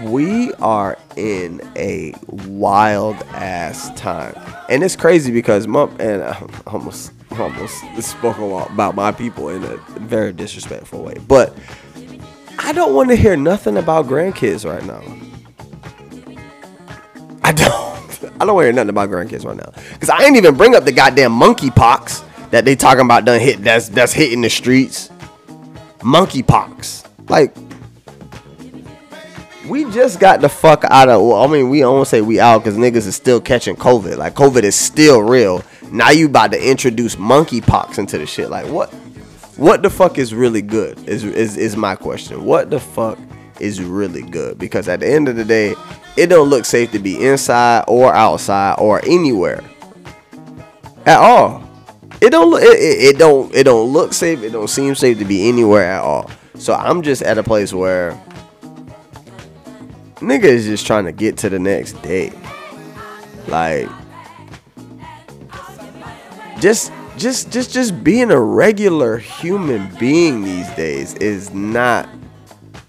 we 0.05 0.55
are 0.55 0.97
in 1.17 1.61
a 1.75 2.15
wild 2.29 3.17
ass 3.33 3.93
time. 3.99 4.41
And 4.69 4.85
it's 4.85 4.95
crazy 4.95 5.33
because 5.33 5.67
mom 5.67 5.97
and 5.99 6.23
I 6.23 6.47
almost 6.69 7.13
almost 7.33 7.83
spoke 8.01 8.37
a 8.39 8.45
lot 8.45 8.71
about 8.71 8.95
my 8.95 9.11
people 9.11 9.49
in 9.49 9.65
a 9.65 9.77
very 9.99 10.33
disrespectful 10.33 11.03
way. 11.03 11.15
But 11.27 11.53
I 12.63 12.73
don't 12.73 12.95
want 12.95 13.09
to 13.09 13.17
hear 13.17 13.37
nothing 13.37 13.79
about 13.79 14.07
grandkids 14.07 14.65
right 14.65 14.85
now. 14.85 15.03
I 17.43 17.53
don't. 17.53 18.33
I 18.41 18.45
don't 18.45 18.55
want 18.55 18.65
to 18.65 18.67
hear 18.67 18.73
nothing 18.73 18.91
about 18.91 19.09
grandkids 19.09 19.45
right 19.45 19.57
now. 19.57 19.73
Cause 19.99 20.11
I 20.11 20.25
ain't 20.25 20.37
even 20.37 20.55
bring 20.57 20.75
up 20.75 20.85
the 20.85 20.93
goddamn 20.93 21.33
monkeypox 21.33 22.51
that 22.51 22.65
they 22.65 22.77
talking 22.77 23.05
about 23.05 23.25
done 23.25 23.41
hit 23.41 23.63
that's 23.63 23.89
that's 23.89 24.13
hitting 24.13 24.43
the 24.43 24.51
streets. 24.51 25.11
Monkeypox. 26.01 27.07
Like 27.31 27.57
we 29.67 29.91
just 29.91 30.21
got 30.21 30.41
the 30.41 30.49
fuck 30.49 30.85
out 30.85 31.09
of 31.09 31.23
well, 31.23 31.43
I 31.43 31.47
mean 31.47 31.71
we 31.71 31.81
don't 31.81 32.07
say 32.07 32.21
we 32.21 32.41
out 32.41 32.59
because 32.59 32.77
niggas 32.77 33.07
is 33.07 33.17
still 33.17 33.41
catching 33.41 33.75
COVID. 33.75 34.17
Like 34.19 34.35
COVID 34.35 34.65
is 34.65 34.77
still 34.77 35.23
real. 35.23 35.65
Now 35.91 36.11
you 36.11 36.27
about 36.27 36.53
to 36.53 36.71
introduce 36.71 37.17
monkeypox 37.17 37.99
into 37.99 38.19
the 38.19 38.27
shit. 38.27 38.51
Like 38.51 38.67
what 38.67 38.95
what 39.61 39.83
the 39.83 39.91
fuck 39.91 40.17
is 40.17 40.35
really 40.35 40.63
good 40.63 40.99
is, 41.07 41.23
is 41.23 41.59
is 41.59 41.77
my 41.77 41.95
question. 41.95 42.47
What 42.47 42.71
the 42.71 42.81
fuck 42.81 43.19
is 43.61 43.83
really 43.83 44.23
good 44.23 44.59
because 44.59 44.89
at 44.89 45.01
the 45.01 45.09
end 45.09 45.29
of 45.29 45.37
the 45.37 45.45
day, 45.45 45.75
it 46.17 46.29
don't 46.29 46.49
look 46.49 46.65
safe 46.65 46.91
to 46.93 46.99
be 46.99 47.23
inside 47.29 47.85
or 47.87 48.15
outside 48.15 48.77
or 48.79 49.05
anywhere 49.05 49.63
at 51.05 51.19
all. 51.19 51.63
It 52.23 52.31
don't 52.31 52.51
look 52.51 52.63
it, 52.63 52.69
it, 52.69 53.17
it 53.17 53.19
don't 53.19 53.55
it 53.55 53.65
don't 53.65 53.93
look 53.93 54.15
safe. 54.15 54.43
It 54.43 54.53
don't 54.53 54.69
seem 54.69 54.95
safe 54.95 55.19
to 55.19 55.27
be 55.27 55.47
anywhere 55.47 55.85
at 55.85 56.01
all. 56.01 56.31
So 56.55 56.73
I'm 56.73 57.03
just 57.03 57.21
at 57.21 57.37
a 57.37 57.43
place 57.43 57.75
where 57.75 58.13
nigga 60.17 60.45
is 60.45 60.65
just 60.65 60.87
trying 60.87 61.05
to 61.05 61.13
get 61.13 61.37
to 61.37 61.51
the 61.51 61.59
next 61.59 62.01
day. 62.01 62.33
Like 63.47 63.91
just 66.61 66.91
just 67.21 67.53
just 67.53 67.73
just 67.73 68.03
being 68.03 68.31
a 68.31 68.41
regular 68.41 69.19
human 69.19 69.95
being 69.97 70.43
these 70.43 70.69
days 70.71 71.15
is 71.15 71.53
not 71.53 72.09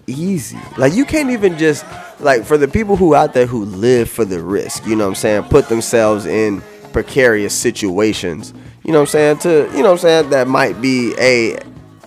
easy. 0.06 0.58
Like 0.78 0.94
you 0.94 1.04
can't 1.04 1.30
even 1.30 1.58
just 1.58 1.84
like 2.18 2.44
for 2.44 2.56
the 2.56 2.66
people 2.66 2.96
who 2.96 3.14
out 3.14 3.34
there 3.34 3.46
who 3.46 3.64
live 3.64 4.08
for 4.08 4.24
the 4.24 4.42
risk, 4.42 4.86
you 4.86 4.96
know 4.96 5.04
what 5.04 5.10
I'm 5.10 5.14
saying, 5.16 5.44
put 5.44 5.68
themselves 5.68 6.24
in 6.24 6.62
precarious 6.92 7.54
situations, 7.54 8.54
you 8.84 8.92
know 8.92 9.00
what 9.00 9.14
I'm 9.14 9.36
saying, 9.36 9.38
to 9.38 9.70
you 9.76 9.82
know 9.82 9.90
what 9.90 9.92
I'm 9.92 9.98
saying, 9.98 10.30
that 10.30 10.48
might 10.48 10.80
be 10.80 11.14
a 11.18 11.58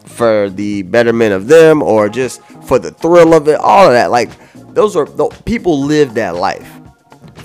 for 0.06 0.50
the 0.50 0.82
betterment 0.84 1.34
of 1.34 1.48
them 1.48 1.84
or 1.84 2.10
just 2.10 2.42
for 2.66 2.80
the 2.80 2.92
thrill 2.92 3.34
of 3.34 3.48
it, 3.48 3.60
all 3.60 3.86
of 3.86 3.94
that. 3.94 4.10
Like 4.10 4.30
those 4.74 4.96
are 4.96 5.06
the 5.06 5.28
people 5.46 5.80
live 5.80 6.16
that 6.16 6.36
life. 6.36 6.75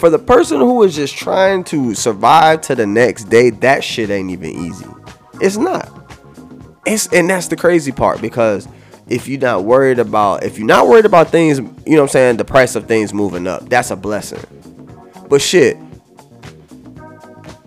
For 0.00 0.09
the 0.09 0.19
person 0.19 0.61
who 0.61 0.83
is 0.83 0.97
just 0.97 1.14
trying 1.14 1.62
to 1.64 1.95
survive 1.95 2.62
to 2.62 2.75
the 2.75 2.87
next 2.87 3.25
day, 3.25 3.50
that 3.50 3.85
shit 3.85 4.09
ain't 4.09 4.30
even 4.30 4.49
easy. 4.49 4.87
It's 5.42 5.59
not. 5.59 5.92
It's 6.87 7.12
and 7.12 7.28
that's 7.28 7.49
the 7.49 7.57
crazy 7.57 7.92
part 7.92 8.23
because 8.23 8.66
if 9.09 9.28
you're 9.28 9.38
not 9.38 9.64
worried 9.64 9.99
about 9.99 10.42
if 10.42 10.57
you're 10.57 10.66
not 10.66 10.88
worried 10.88 11.04
about 11.04 11.28
things, 11.28 11.59
you 11.59 11.66
know 11.85 11.97
what 11.97 12.00
I'm 12.00 12.09
saying, 12.09 12.37
the 12.38 12.47
price 12.47 12.76
of 12.76 12.87
things 12.87 13.12
moving 13.12 13.47
up, 13.47 13.69
that's 13.69 13.90
a 13.90 13.97
blessing. 13.97 14.40
But 15.28 15.42
shit, 15.42 15.76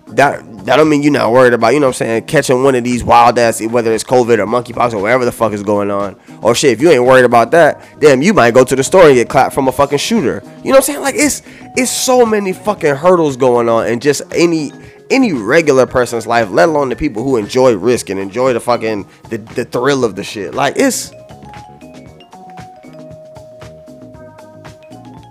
that 0.08 0.44
that 0.66 0.78
don't 0.78 0.90
mean 0.90 1.04
you're 1.04 1.12
not 1.12 1.32
worried 1.32 1.54
about, 1.54 1.74
you 1.74 1.80
know 1.80 1.88
what 1.88 2.02
I'm 2.02 2.08
saying, 2.08 2.26
catching 2.26 2.64
one 2.64 2.76
of 2.76 2.84
these 2.84 3.04
wild 3.04 3.38
ass, 3.38 3.62
whether 3.62 3.94
it's 3.94 4.04
COVID 4.04 4.40
or 4.40 4.46
monkeypox 4.46 4.94
or 4.94 5.02
whatever 5.02 5.26
the 5.26 5.32
fuck 5.32 5.52
is 5.52 5.64
going 5.64 5.92
on. 5.92 6.20
Or 6.42 6.56
shit, 6.56 6.72
if 6.72 6.82
you 6.82 6.90
ain't 6.90 7.04
worried 7.04 7.26
about 7.26 7.52
that, 7.52 7.82
damn, 8.00 8.22
you 8.22 8.34
might 8.34 8.54
go 8.54 8.64
to 8.64 8.76
the 8.76 8.84
store 8.84 9.08
and 9.08 9.16
get 9.16 9.30
clapped 9.30 9.54
from 9.54 9.68
a 9.68 9.72
fucking 9.72 9.98
shooter. 9.98 10.42
You 10.64 10.66
know 10.66 10.72
what 10.72 10.76
I'm 10.78 10.82
saying? 10.84 11.02
Like 11.02 11.16
it's 11.16 11.42
it's 11.76 11.92
so 11.92 12.26
many 12.26 12.54
fucking 12.54 12.96
hurdles 12.96 13.36
going 13.36 13.68
on 13.68 13.88
and 13.88 14.02
just 14.02 14.22
any 14.34 14.72
any 15.10 15.34
regular 15.34 15.86
person's 15.86 16.26
life, 16.26 16.50
let 16.50 16.70
alone 16.70 16.90
the 16.90 16.96
people 16.96 17.24
who 17.24 17.38
enjoy 17.38 17.76
risk 17.76 18.10
and 18.10 18.20
enjoy 18.20 18.54
the 18.54 18.60
fucking 18.60 19.08
the, 19.30 19.38
the 19.38 19.66
thrill 19.66 20.06
of 20.06 20.16
the 20.16 20.24
shit. 20.24 20.54
Like 20.54 20.76
it's 20.78 21.12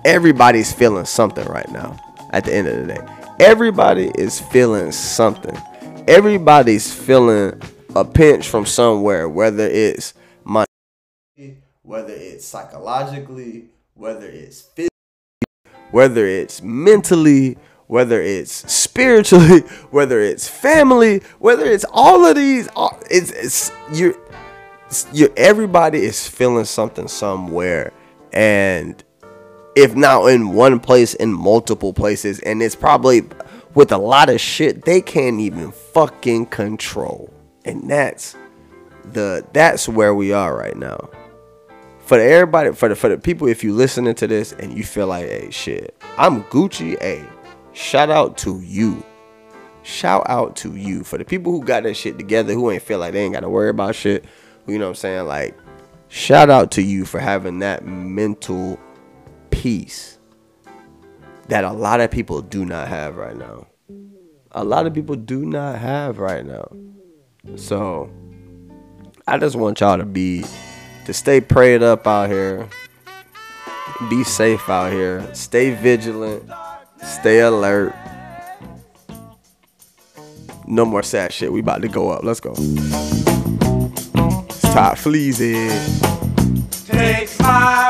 everybody's 0.05 0.73
feeling 0.73 1.05
something 1.05 1.47
right 1.47 1.71
now 1.71 1.97
at 2.31 2.45
the 2.45 2.55
end 2.55 2.69
of 2.69 2.87
the 2.87 2.95
day. 2.95 3.22
Everybody 3.43 4.09
is 4.17 4.39
feeling 4.39 4.93
something. 4.93 5.61
Everybody's 6.07 6.95
feeling 6.95 7.61
a 7.93 8.05
pinch 8.05 8.49
from 8.49 8.65
somewhere, 8.65 9.29
whether 9.29 9.67
it's 9.67 10.15
money, 10.45 10.67
whether 11.83 12.13
it's 12.13 12.47
psychologically, 12.47 13.65
whether 13.95 14.29
it's 14.29 14.61
physically, 14.61 14.91
whether 15.91 16.25
it's 16.25 16.63
mentally, 16.63 17.59
whether 17.89 18.23
it's 18.23 18.73
spiritually, 18.73 19.59
whether 19.91 20.21
it's 20.21 20.47
family, 20.47 21.19
whether 21.41 21.65
it's 21.65 21.85
all 21.91 22.25
of 22.25 22.37
these, 22.37 22.69
it's, 23.11 23.33
it's 23.33 23.73
you're, 23.93 24.15
you 25.13 25.33
everybody 25.37 25.99
is 25.99 26.29
feeling 26.29 26.65
something 26.65 27.09
somewhere, 27.09 27.93
and 28.33 29.03
if 29.75 29.95
not 29.97 30.27
in 30.27 30.53
one 30.53 30.81
place, 30.81 31.15
in 31.15 31.33
multiple 31.33 31.93
places, 31.93 32.41
and 32.41 32.63
it's 32.63 32.77
probably 32.77 33.23
with 33.75 33.93
a 33.93 33.99
lot 33.99 34.29
of 34.29 34.41
shit 34.41 34.85
they 34.85 35.01
can't 35.01 35.41
even 35.41 35.73
fucking 35.73 36.47
control, 36.47 37.33
and 37.65 37.89
that's 37.89 38.37
the 39.13 39.47
that's 39.53 39.89
where 39.89 40.15
we 40.15 40.33
are 40.33 40.57
right 40.57 40.77
now. 40.77 41.11
For 42.01 42.19
the 42.19 42.25
everybody, 42.25 42.73
for 42.73 42.89
the 42.89 42.97
for 42.97 43.09
the 43.09 43.19
people, 43.19 43.49
if 43.49 43.65
you 43.65 43.73
listening 43.75 44.15
to 44.17 44.27
this 44.27 44.53
and 44.53 44.77
you 44.77 44.85
feel 44.85 45.07
like, 45.07 45.27
hey, 45.27 45.51
shit, 45.51 45.97
I'm 46.19 46.45
Gucci, 46.45 47.01
hey, 47.01 47.25
shout 47.73 48.11
out 48.11 48.37
to 48.39 48.61
you. 48.61 49.05
Shout 49.85 50.29
out 50.29 50.55
to 50.57 50.77
you 50.77 51.03
for 51.03 51.19
the 51.19 51.25
people 51.25 51.51
who 51.51 51.65
got 51.65 51.83
that 51.83 51.95
shit 51.95 52.17
together, 52.17 52.53
who 52.55 52.71
ain't 52.71 52.83
feel 52.83 52.99
like 52.99 53.15
they 53.15 53.25
ain't 53.25 53.35
got 53.35 53.41
to 53.41 53.49
worry 53.49 53.71
about 53.71 53.97
shit. 53.97 54.25
You 54.67 54.79
know 54.79 54.85
what 54.85 54.91
I'm 54.91 54.95
saying? 54.95 55.27
Like, 55.27 55.59
shout 56.09 56.51
out 56.51 56.71
to 56.73 56.83
you 56.83 57.05
for 57.05 57.19
having 57.19 57.59
that 57.61 57.85
mental 57.85 58.79
peace 59.51 60.12
that 61.53 61.65
a 61.65 61.73
lot 61.73 62.01
of 62.01 62.11
people 62.11 62.41
do 62.41 62.65
not 62.65 62.89
have 62.89 63.17
right 63.17 63.37
now. 63.37 63.67
A 64.53 64.65
lot 64.65 64.87
of 64.87 64.95
people 64.95 65.17
do 65.17 65.45
not 65.45 65.79
have 65.79 66.19
right 66.19 66.47
now. 66.47 66.67
So, 67.57 68.11
I 69.27 69.37
just 69.37 69.55
want 69.55 69.79
y'all 69.81 69.99
to 69.99 70.07
be 70.07 70.47
to 71.05 71.13
stay 71.13 71.43
prayed 71.43 71.83
up 71.83 72.07
out 72.07 72.31
here. 72.31 72.67
Be 74.09 74.25
safe 74.25 74.67
out 74.71 74.93
here. 74.93 75.29
Stay 75.35 75.75
vigilant. 75.75 76.51
Stay 77.03 77.41
alert. 77.41 77.95
No 80.67 80.87
more 80.87 81.03
sad 81.03 81.35
shit. 81.35 81.53
We 81.53 81.61
about 81.61 81.83
to 81.83 81.89
go 81.89 82.09
up. 82.09 82.25
Let's 82.25 82.41
go. 82.41 82.55
It's 82.57 84.63
Todd 84.63 84.97
Fleazy. 84.97 85.69
takes 86.87 87.39
my 87.41 87.82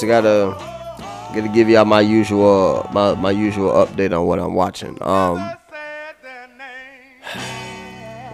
just 0.00 0.06
gotta 0.06 0.54
gotta 1.34 1.48
give 1.48 1.70
y'all 1.70 1.86
my 1.86 2.02
usual 2.02 2.86
my 2.92 3.14
my 3.14 3.30
usual 3.30 3.72
update 3.72 4.18
on 4.18 4.26
what 4.26 4.38
I'm 4.38 4.54
watching. 4.54 4.98
Um. 5.02 5.56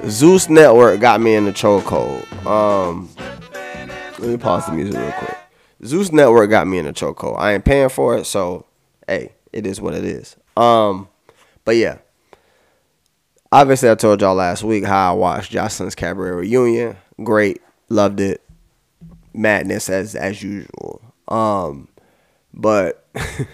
Zeus 0.08 0.48
Network 0.48 0.98
got 0.98 1.20
me 1.20 1.36
in 1.36 1.44
the 1.44 1.52
chokehold. 1.52 2.24
Um, 2.44 3.08
let 4.18 4.28
me 4.28 4.36
pause 4.36 4.66
the 4.66 4.72
music 4.72 4.96
real 4.96 5.12
quick. 5.12 5.38
Zeus 5.84 6.10
Network 6.10 6.50
got 6.50 6.66
me 6.66 6.78
in 6.78 6.86
the 6.86 6.92
chokehold. 6.92 7.38
I 7.38 7.54
ain't 7.54 7.64
paying 7.64 7.88
for 7.88 8.16
it, 8.16 8.24
so 8.24 8.66
hey, 9.06 9.32
it 9.52 9.64
is 9.64 9.80
what 9.80 9.94
it 9.94 10.04
is. 10.04 10.34
Um, 10.56 11.06
but 11.64 11.76
yeah, 11.76 11.98
obviously 13.52 13.88
I 13.88 13.94
told 13.94 14.20
y'all 14.20 14.34
last 14.34 14.64
week 14.64 14.84
how 14.84 15.12
I 15.12 15.14
watched 15.14 15.52
Jocelyn's 15.52 15.94
Cabaret 15.94 16.32
reunion. 16.32 16.96
Great, 17.22 17.62
loved 17.88 18.18
it. 18.18 18.42
Madness 19.32 19.88
as 19.88 20.16
as 20.16 20.42
usual. 20.42 21.11
Um, 21.28 21.88
but 22.52 23.08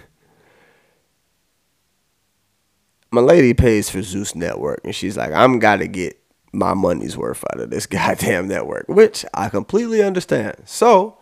my 3.11 3.21
lady 3.21 3.55
pays 3.55 3.91
for 3.91 4.03
Zeus 4.03 4.35
Network, 4.35 4.81
and 4.85 4.95
she's 4.95 5.17
like, 5.17 5.33
I'm 5.33 5.59
gotta 5.59 5.87
get 5.87 6.19
my 6.53 6.75
money's 6.75 7.17
worth 7.17 7.45
out 7.53 7.61
of 7.61 7.71
this 7.71 7.87
goddamn 7.87 8.49
network, 8.49 8.87
which 8.89 9.25
I 9.35 9.49
completely 9.49 10.03
understand. 10.03 10.57
So 10.65 11.19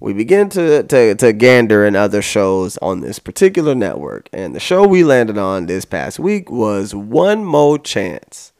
we 0.00 0.12
begin 0.12 0.48
to, 0.50 0.82
to, 0.84 1.14
to 1.16 1.32
gander 1.32 1.84
in 1.84 1.96
other 1.96 2.22
shows 2.22 2.78
on 2.78 3.00
this 3.00 3.18
particular 3.18 3.74
network. 3.74 4.28
And 4.32 4.54
the 4.54 4.60
show 4.60 4.86
we 4.86 5.02
landed 5.04 5.38
on 5.38 5.66
this 5.66 5.84
past 5.84 6.18
week 6.18 6.50
was 6.50 6.94
One 6.94 7.44
More 7.44 7.78
Chance. 7.78 8.52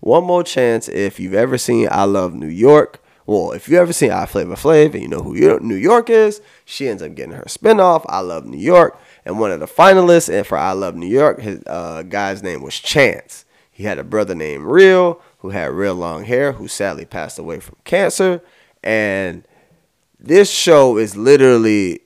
One 0.00 0.24
More 0.24 0.42
Chance, 0.42 0.88
if 0.88 1.18
you've 1.18 1.34
ever 1.34 1.56
seen 1.56 1.88
I 1.90 2.04
Love 2.04 2.34
New 2.34 2.48
York, 2.48 3.01
well, 3.26 3.52
if 3.52 3.68
you 3.68 3.78
ever 3.78 3.92
seen 3.92 4.10
I 4.10 4.26
Flavor 4.26 4.54
Flav 4.54 4.94
and 4.94 5.02
you 5.02 5.08
know 5.08 5.22
who 5.22 5.58
New 5.60 5.74
York 5.74 6.10
is, 6.10 6.40
she 6.64 6.88
ends 6.88 7.02
up 7.02 7.14
getting 7.14 7.34
her 7.34 7.44
spinoff, 7.44 8.04
I 8.08 8.20
Love 8.20 8.44
New 8.44 8.58
York. 8.58 8.98
And 9.24 9.38
one 9.38 9.52
of 9.52 9.60
the 9.60 9.66
finalists 9.66 10.32
and 10.32 10.46
for 10.46 10.58
I 10.58 10.72
Love 10.72 10.94
New 10.96 11.06
York, 11.06 11.40
his 11.40 11.62
uh, 11.66 12.02
guy's 12.02 12.42
name 12.42 12.62
was 12.62 12.78
Chance. 12.78 13.44
He 13.70 13.84
had 13.84 13.98
a 13.98 14.04
brother 14.04 14.34
named 14.34 14.64
Real 14.64 15.20
who 15.38 15.50
had 15.50 15.70
real 15.72 15.94
long 15.94 16.24
hair, 16.24 16.52
who 16.52 16.68
sadly 16.68 17.04
passed 17.04 17.38
away 17.38 17.60
from 17.60 17.76
cancer. 17.84 18.42
And 18.82 19.46
this 20.18 20.50
show 20.50 20.98
is 20.98 21.16
literally 21.16 22.00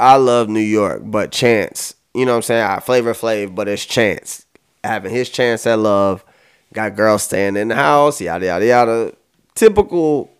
I 0.00 0.16
love 0.16 0.48
New 0.48 0.60
York, 0.60 1.02
but 1.04 1.32
Chance 1.32 1.94
you 2.14 2.26
know 2.26 2.32
what 2.32 2.36
I'm 2.36 2.42
saying, 2.42 2.62
ah, 2.62 2.78
Flavor 2.78 3.14
Flav, 3.14 3.54
but 3.54 3.68
it's 3.68 3.86
Chance 3.86 4.44
having 4.84 5.12
his 5.12 5.28
chance 5.28 5.66
at 5.66 5.78
love. 5.78 6.24
Got 6.72 6.96
girls 6.96 7.24
staying 7.24 7.56
in 7.56 7.68
the 7.68 7.74
house, 7.74 8.20
yada 8.20 8.46
yada 8.46 8.66
yada. 8.66 9.14
Typical 9.54 10.30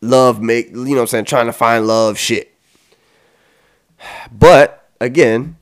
love 0.00 0.40
make 0.42 0.68
you 0.68 0.74
know 0.74 0.94
what 0.96 1.00
I'm 1.00 1.06
saying, 1.06 1.24
trying 1.26 1.46
to 1.46 1.52
find 1.52 1.86
love 1.86 2.18
shit. 2.18 2.54
But 4.30 4.88
again, 5.00 5.56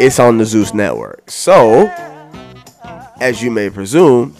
it's 0.00 0.18
on 0.18 0.38
the 0.38 0.44
Zeus 0.44 0.74
network. 0.74 1.30
So, 1.30 1.86
as 3.20 3.42
you 3.42 3.50
may 3.50 3.70
presume, 3.70 4.34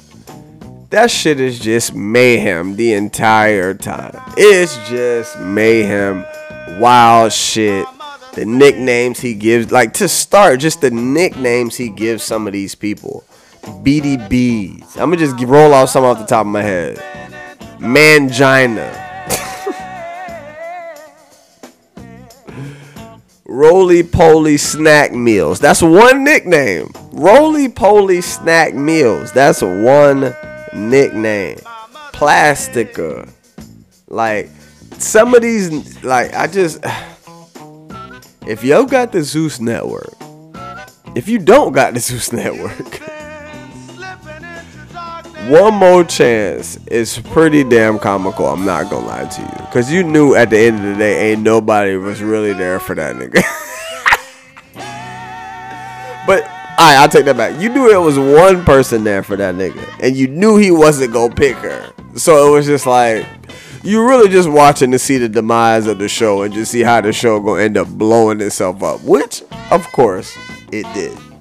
that 0.91 1.11
shit 1.11 1.41
is 1.41 1.59
just 1.59 1.95
mayhem 1.95 2.77
the 2.77 2.95
entire 2.95 3.75
time. 3.75 4.21
It's 4.37 4.77
just 4.89 5.39
mayhem, 5.41 6.25
wild 6.81 7.33
shit. 7.33 7.87
The 8.35 8.45
nicknames 8.47 9.21
he 9.21 9.35
gives, 9.35 9.71
like 9.71 9.93
to 9.95 10.09
start, 10.09 10.61
just 10.61 10.81
the 10.81 10.91
nicknames 10.91 11.77
he 11.77 11.91
gives 11.91 12.23
some 12.23 12.47
of 12.47 12.53
these 12.53 12.75
people. 12.75 13.25
BDBs. 13.63 14.97
I'm 14.97 15.11
gonna 15.11 15.17
just 15.19 15.39
roll 15.41 15.75
off 15.75 15.91
some 15.91 16.05
off 16.05 16.19
the 16.19 16.27
top 16.27 16.47
of 16.47 16.53
my 16.53 16.63
head. 16.63 16.99
Mangina. 17.83 19.03
Roly 23.45 24.05
Poly 24.05 24.57
Snack 24.57 25.13
Meals. 25.13 25.59
That's 25.59 25.83
one 25.83 26.23
nickname. 26.23 26.93
Roly 27.11 27.69
Poly 27.69 28.21
Snack 28.21 28.75
Meals. 28.75 29.33
That's 29.33 29.63
one 29.63 30.35
nickname. 30.73 31.59
Plastica. 32.13 33.29
Like 34.07 34.49
some 34.99 35.35
of 35.35 35.43
these, 35.43 36.03
like 36.05 36.33
I 36.35 36.47
just, 36.47 36.79
if 38.47 38.63
yo 38.63 38.87
got 38.87 39.11
the 39.11 39.23
Zeus 39.23 39.61
Network, 39.61 40.15
if 41.17 41.29
you 41.29 41.41
don't 41.41 41.73
got 41.73 41.95
the 41.95 42.01
Zeus 42.01 42.33
Network, 42.33 43.01
one 45.53 45.75
more 45.75 46.03
chance 46.03 46.79
is 46.87 47.19
pretty 47.19 47.63
damn 47.63 47.99
comical. 47.99 48.47
I'm 48.47 48.65
not 48.65 48.89
gonna 48.89 49.07
lie 49.07 49.27
to 49.27 49.43
you, 49.43 49.67
cause 49.71 49.93
you 49.93 50.03
knew 50.03 50.35
at 50.35 50.49
the 50.49 50.59
end 50.59 50.79
of 50.79 50.85
the 50.85 50.95
day, 50.95 51.33
ain't 51.33 51.43
nobody 51.43 51.95
was 51.97 52.23
really 52.23 52.55
there 52.55 52.81
for 52.81 52.95
that 52.95 53.17
nigga. 53.17 53.43
but 56.27 56.43
alright, 56.45 56.97
I'll 56.97 57.09
take 57.09 57.27
that 57.27 57.37
back. 57.37 57.61
You 57.61 57.69
knew 57.69 57.93
it 57.93 58.01
was 58.03 58.19
one 58.19 58.65
person 58.65 59.05
there 59.05 59.23
for 59.23 59.37
that 59.37 59.55
nigga, 59.55 59.87
and 60.01 60.17
you 60.17 60.27
knew 60.27 60.57
he 60.57 60.71
wasn't 60.71 61.13
gonna 61.13 61.35
pick 61.35 61.57
her. 61.57 61.93
So 62.17 62.49
it 62.49 62.51
was 62.57 62.65
just 62.65 62.87
like 62.87 63.27
you 63.83 64.09
really 64.09 64.31
just 64.31 64.49
watching 64.49 64.91
to 64.93 64.99
see 64.99 65.19
the 65.19 65.29
demise 65.29 65.87
of 65.87 65.99
the 65.99 66.09
show 66.09 66.45
and 66.45 66.55
just 66.55 66.73
see 66.73 66.81
how 66.81 67.03
the 67.03 67.13
show 67.13 67.39
gonna 67.41 67.61
end 67.61 67.77
up 67.77 67.89
blowing 67.89 68.41
itself 68.41 68.83
up, 68.83 69.03
which 69.03 69.43
of 69.71 69.87
course 69.93 70.35
it 70.73 70.87
did. 70.95 71.32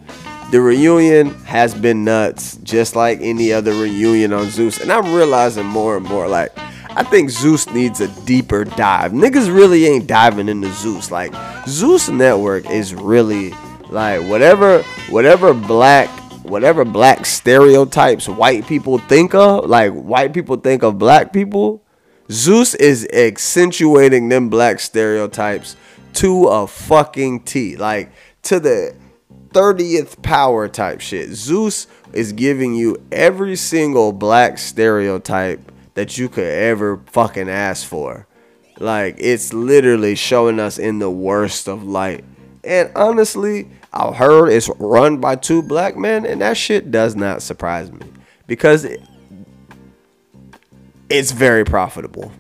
The 0.52 0.60
reunion 0.60 1.30
has 1.46 1.74
been 1.74 2.04
nuts, 2.04 2.58
just 2.58 2.94
like 2.94 3.20
any 3.22 3.54
other 3.54 3.72
reunion 3.72 4.34
on 4.34 4.50
Zeus. 4.50 4.82
And 4.82 4.92
I'm 4.92 5.14
realizing 5.14 5.66
more 5.66 5.96
and 5.96 6.06
more, 6.06 6.28
like, 6.28 6.52
I 6.90 7.04
think 7.04 7.30
Zeus 7.30 7.70
needs 7.70 8.02
a 8.02 8.10
deeper 8.26 8.66
dive. 8.66 9.14
Niggas 9.14 9.48
really 9.48 9.86
ain't 9.86 10.08
diving 10.08 10.50
into 10.50 10.70
Zeus. 10.74 11.10
Like, 11.10 11.34
Zeus 11.68 12.10
Network 12.10 12.70
is 12.70 12.94
really 12.94 13.54
like 13.90 14.22
whatever 14.28 14.82
whatever 15.10 15.54
black 15.54 16.10
whatever 16.44 16.86
black 16.86 17.26
stereotypes 17.26 18.28
white 18.28 18.68
people 18.68 18.98
think 18.98 19.34
of, 19.34 19.70
like 19.70 19.94
white 19.94 20.34
people 20.34 20.58
think 20.58 20.84
of 20.84 20.98
black 20.98 21.32
people, 21.32 21.82
Zeus 22.30 22.76
is 22.76 23.08
accentuating 23.14 24.28
them 24.28 24.50
black 24.50 24.82
stereotypes 24.82 25.78
to 26.16 26.48
a 26.48 26.68
fucking 26.68 27.42
T. 27.44 27.78
Like 27.78 28.12
to 28.44 28.60
the 28.60 28.96
30th 29.54 30.22
power 30.22 30.68
type 30.68 31.02
shit. 31.02 31.30
Zeus 31.32 31.88
is 32.14 32.32
giving 32.34 32.74
you 32.76 32.98
every 33.12 33.56
single 33.56 34.12
black 34.12 34.58
stereotype 34.58 35.72
that 35.94 36.18
you 36.18 36.30
could 36.30 36.46
ever 36.48 37.02
fucking 37.08 37.50
ask 37.50 37.86
for. 37.86 38.28
Like 38.80 39.16
it's 39.20 39.54
literally 39.54 40.16
showing 40.16 40.60
us 40.60 40.80
in 40.80 41.00
the 41.00 41.10
worst 41.12 41.68
of 41.68 41.84
light. 41.84 42.24
And 42.64 42.92
honestly, 42.96 43.70
I 43.94 44.12
heard 44.14 44.48
it's 44.50 44.70
run 44.80 45.18
by 45.18 45.36
two 45.36 45.62
black 45.62 45.98
men, 45.98 46.26
and 46.26 46.42
that 46.42 46.56
shit 46.58 46.92
does 46.92 47.16
not 47.16 47.42
surprise 47.42 47.92
me 47.92 48.06
because 48.48 48.86
it- 48.86 49.02
it's 51.10 51.32
very 51.32 51.66
profitable. 51.66 52.32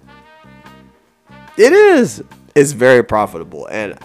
It 1.57 1.73
is. 1.73 2.23
It's 2.55 2.71
very 2.71 3.03
profitable, 3.03 3.67
and 3.67 3.95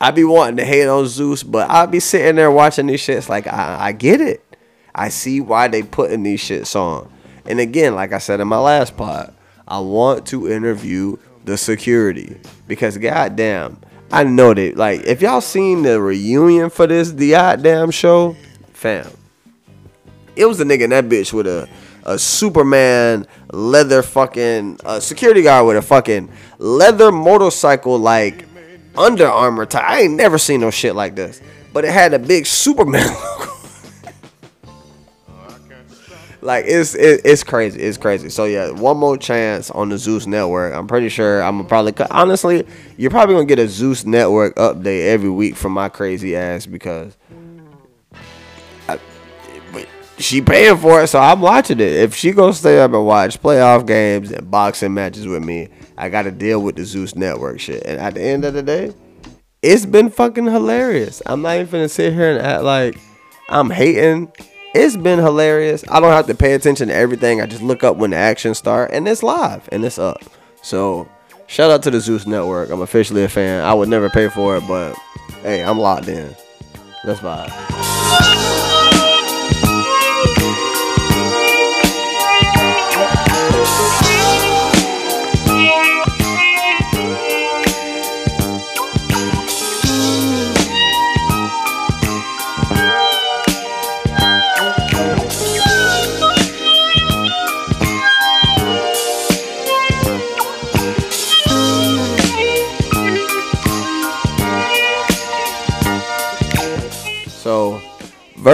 I 0.00 0.10
be 0.10 0.24
wanting 0.24 0.56
to 0.56 0.64
hate 0.64 0.86
on 0.86 1.06
Zeus, 1.06 1.42
but 1.42 1.70
I 1.70 1.86
be 1.86 2.00
sitting 2.00 2.36
there 2.36 2.50
watching 2.50 2.86
these 2.86 3.00
shits 3.00 3.28
like 3.28 3.46
I, 3.46 3.78
I 3.80 3.92
get 3.92 4.20
it. 4.20 4.44
I 4.94 5.08
see 5.08 5.40
why 5.40 5.68
they 5.68 5.82
putting 5.82 6.22
these 6.22 6.40
shits 6.40 6.76
on. 6.76 7.10
And 7.46 7.60
again, 7.60 7.94
like 7.94 8.12
I 8.12 8.18
said 8.18 8.40
in 8.40 8.48
my 8.48 8.58
last 8.58 8.96
pod, 8.96 9.34
I 9.66 9.80
want 9.80 10.26
to 10.26 10.50
interview 10.50 11.16
the 11.44 11.56
security 11.56 12.40
because 12.66 12.96
goddamn, 12.98 13.78
I 14.10 14.24
know 14.24 14.54
that 14.54 14.76
like 14.76 15.02
if 15.04 15.22
y'all 15.22 15.40
seen 15.40 15.82
the 15.82 16.00
reunion 16.00 16.70
for 16.70 16.86
this 16.86 17.12
the 17.12 17.32
goddamn 17.32 17.90
show, 17.90 18.36
fam, 18.72 19.10
it 20.36 20.46
was 20.46 20.60
a 20.60 20.64
nigga 20.64 20.82
in 20.82 20.90
that 20.90 21.04
bitch 21.06 21.32
with 21.32 21.46
a 21.46 21.68
a 22.04 22.18
Superman 22.18 23.26
leather 23.52 24.02
fucking 24.02 24.78
uh, 24.84 25.00
security 25.00 25.42
guard 25.42 25.66
with 25.66 25.76
a 25.76 25.82
fucking 25.82 26.30
leather 26.58 27.10
motorcycle 27.10 27.98
like 27.98 28.44
Under 28.96 29.26
Armour 29.26 29.66
type. 29.66 29.84
I 29.84 30.02
ain't 30.02 30.14
never 30.14 30.38
seen 30.38 30.60
no 30.60 30.70
shit 30.70 30.94
like 30.94 31.14
this, 31.14 31.40
but 31.72 31.84
it 31.84 31.92
had 31.92 32.14
a 32.14 32.18
big 32.18 32.46
Superman 32.46 33.06
logo. 33.38 33.50
like 36.42 36.66
it's 36.68 36.94
it, 36.94 37.22
it's 37.24 37.42
crazy. 37.42 37.80
It's 37.80 37.96
crazy. 37.96 38.28
So 38.28 38.44
yeah, 38.44 38.70
one 38.70 38.98
more 38.98 39.16
chance 39.16 39.70
on 39.70 39.88
the 39.88 39.98
Zeus 39.98 40.26
Network. 40.26 40.74
I'm 40.74 40.86
pretty 40.86 41.08
sure 41.08 41.42
I'm 41.42 41.66
probably 41.66 41.94
honestly, 42.10 42.66
you're 42.96 43.10
probably 43.10 43.34
gonna 43.34 43.46
get 43.46 43.58
a 43.58 43.68
Zeus 43.68 44.04
Network 44.04 44.54
update 44.56 45.06
every 45.08 45.30
week 45.30 45.56
from 45.56 45.72
my 45.72 45.88
crazy 45.88 46.36
ass 46.36 46.66
because 46.66 47.16
she 50.18 50.40
paying 50.40 50.76
for 50.76 51.02
it, 51.02 51.08
so 51.08 51.18
I'm 51.18 51.40
watching 51.40 51.80
it. 51.80 51.92
If 51.92 52.14
she 52.14 52.32
gonna 52.32 52.52
stay 52.52 52.78
up 52.78 52.92
and 52.92 53.06
watch 53.06 53.40
playoff 53.40 53.86
games 53.86 54.30
and 54.30 54.50
boxing 54.50 54.94
matches 54.94 55.26
with 55.26 55.44
me, 55.44 55.68
I 55.96 56.08
gotta 56.08 56.30
deal 56.30 56.62
with 56.62 56.76
the 56.76 56.84
Zeus 56.84 57.14
Network 57.14 57.60
shit. 57.60 57.82
And 57.84 58.00
at 58.00 58.14
the 58.14 58.22
end 58.22 58.44
of 58.44 58.54
the 58.54 58.62
day, 58.62 58.92
it's 59.62 59.86
been 59.86 60.10
fucking 60.10 60.44
hilarious. 60.44 61.22
I'm 61.26 61.42
not 61.42 61.56
even 61.56 61.66
gonna 61.66 61.88
sit 61.88 62.12
here 62.12 62.30
and 62.30 62.44
act 62.44 62.62
like 62.62 62.98
I'm 63.48 63.70
hating. 63.70 64.32
It's 64.74 64.96
been 64.96 65.18
hilarious. 65.18 65.84
I 65.88 66.00
don't 66.00 66.10
have 66.10 66.26
to 66.26 66.34
pay 66.34 66.54
attention 66.54 66.88
to 66.88 66.94
everything. 66.94 67.40
I 67.40 67.46
just 67.46 67.62
look 67.62 67.84
up 67.84 67.96
when 67.96 68.10
the 68.10 68.16
action 68.16 68.54
start, 68.54 68.90
and 68.92 69.06
it's 69.06 69.22
live 69.22 69.68
and 69.72 69.84
it's 69.84 69.98
up. 69.98 70.22
So 70.62 71.08
shout 71.46 71.70
out 71.70 71.82
to 71.84 71.90
the 71.90 72.00
Zeus 72.00 72.26
Network. 72.26 72.70
I'm 72.70 72.80
officially 72.82 73.24
a 73.24 73.28
fan. 73.28 73.64
I 73.64 73.74
would 73.74 73.88
never 73.88 74.10
pay 74.10 74.28
for 74.28 74.56
it, 74.56 74.64
but 74.66 74.96
hey, 75.42 75.62
I'm 75.62 75.78
locked 75.78 76.08
in. 76.08 76.34
Let's 77.04 77.20
vibe. 77.20 77.83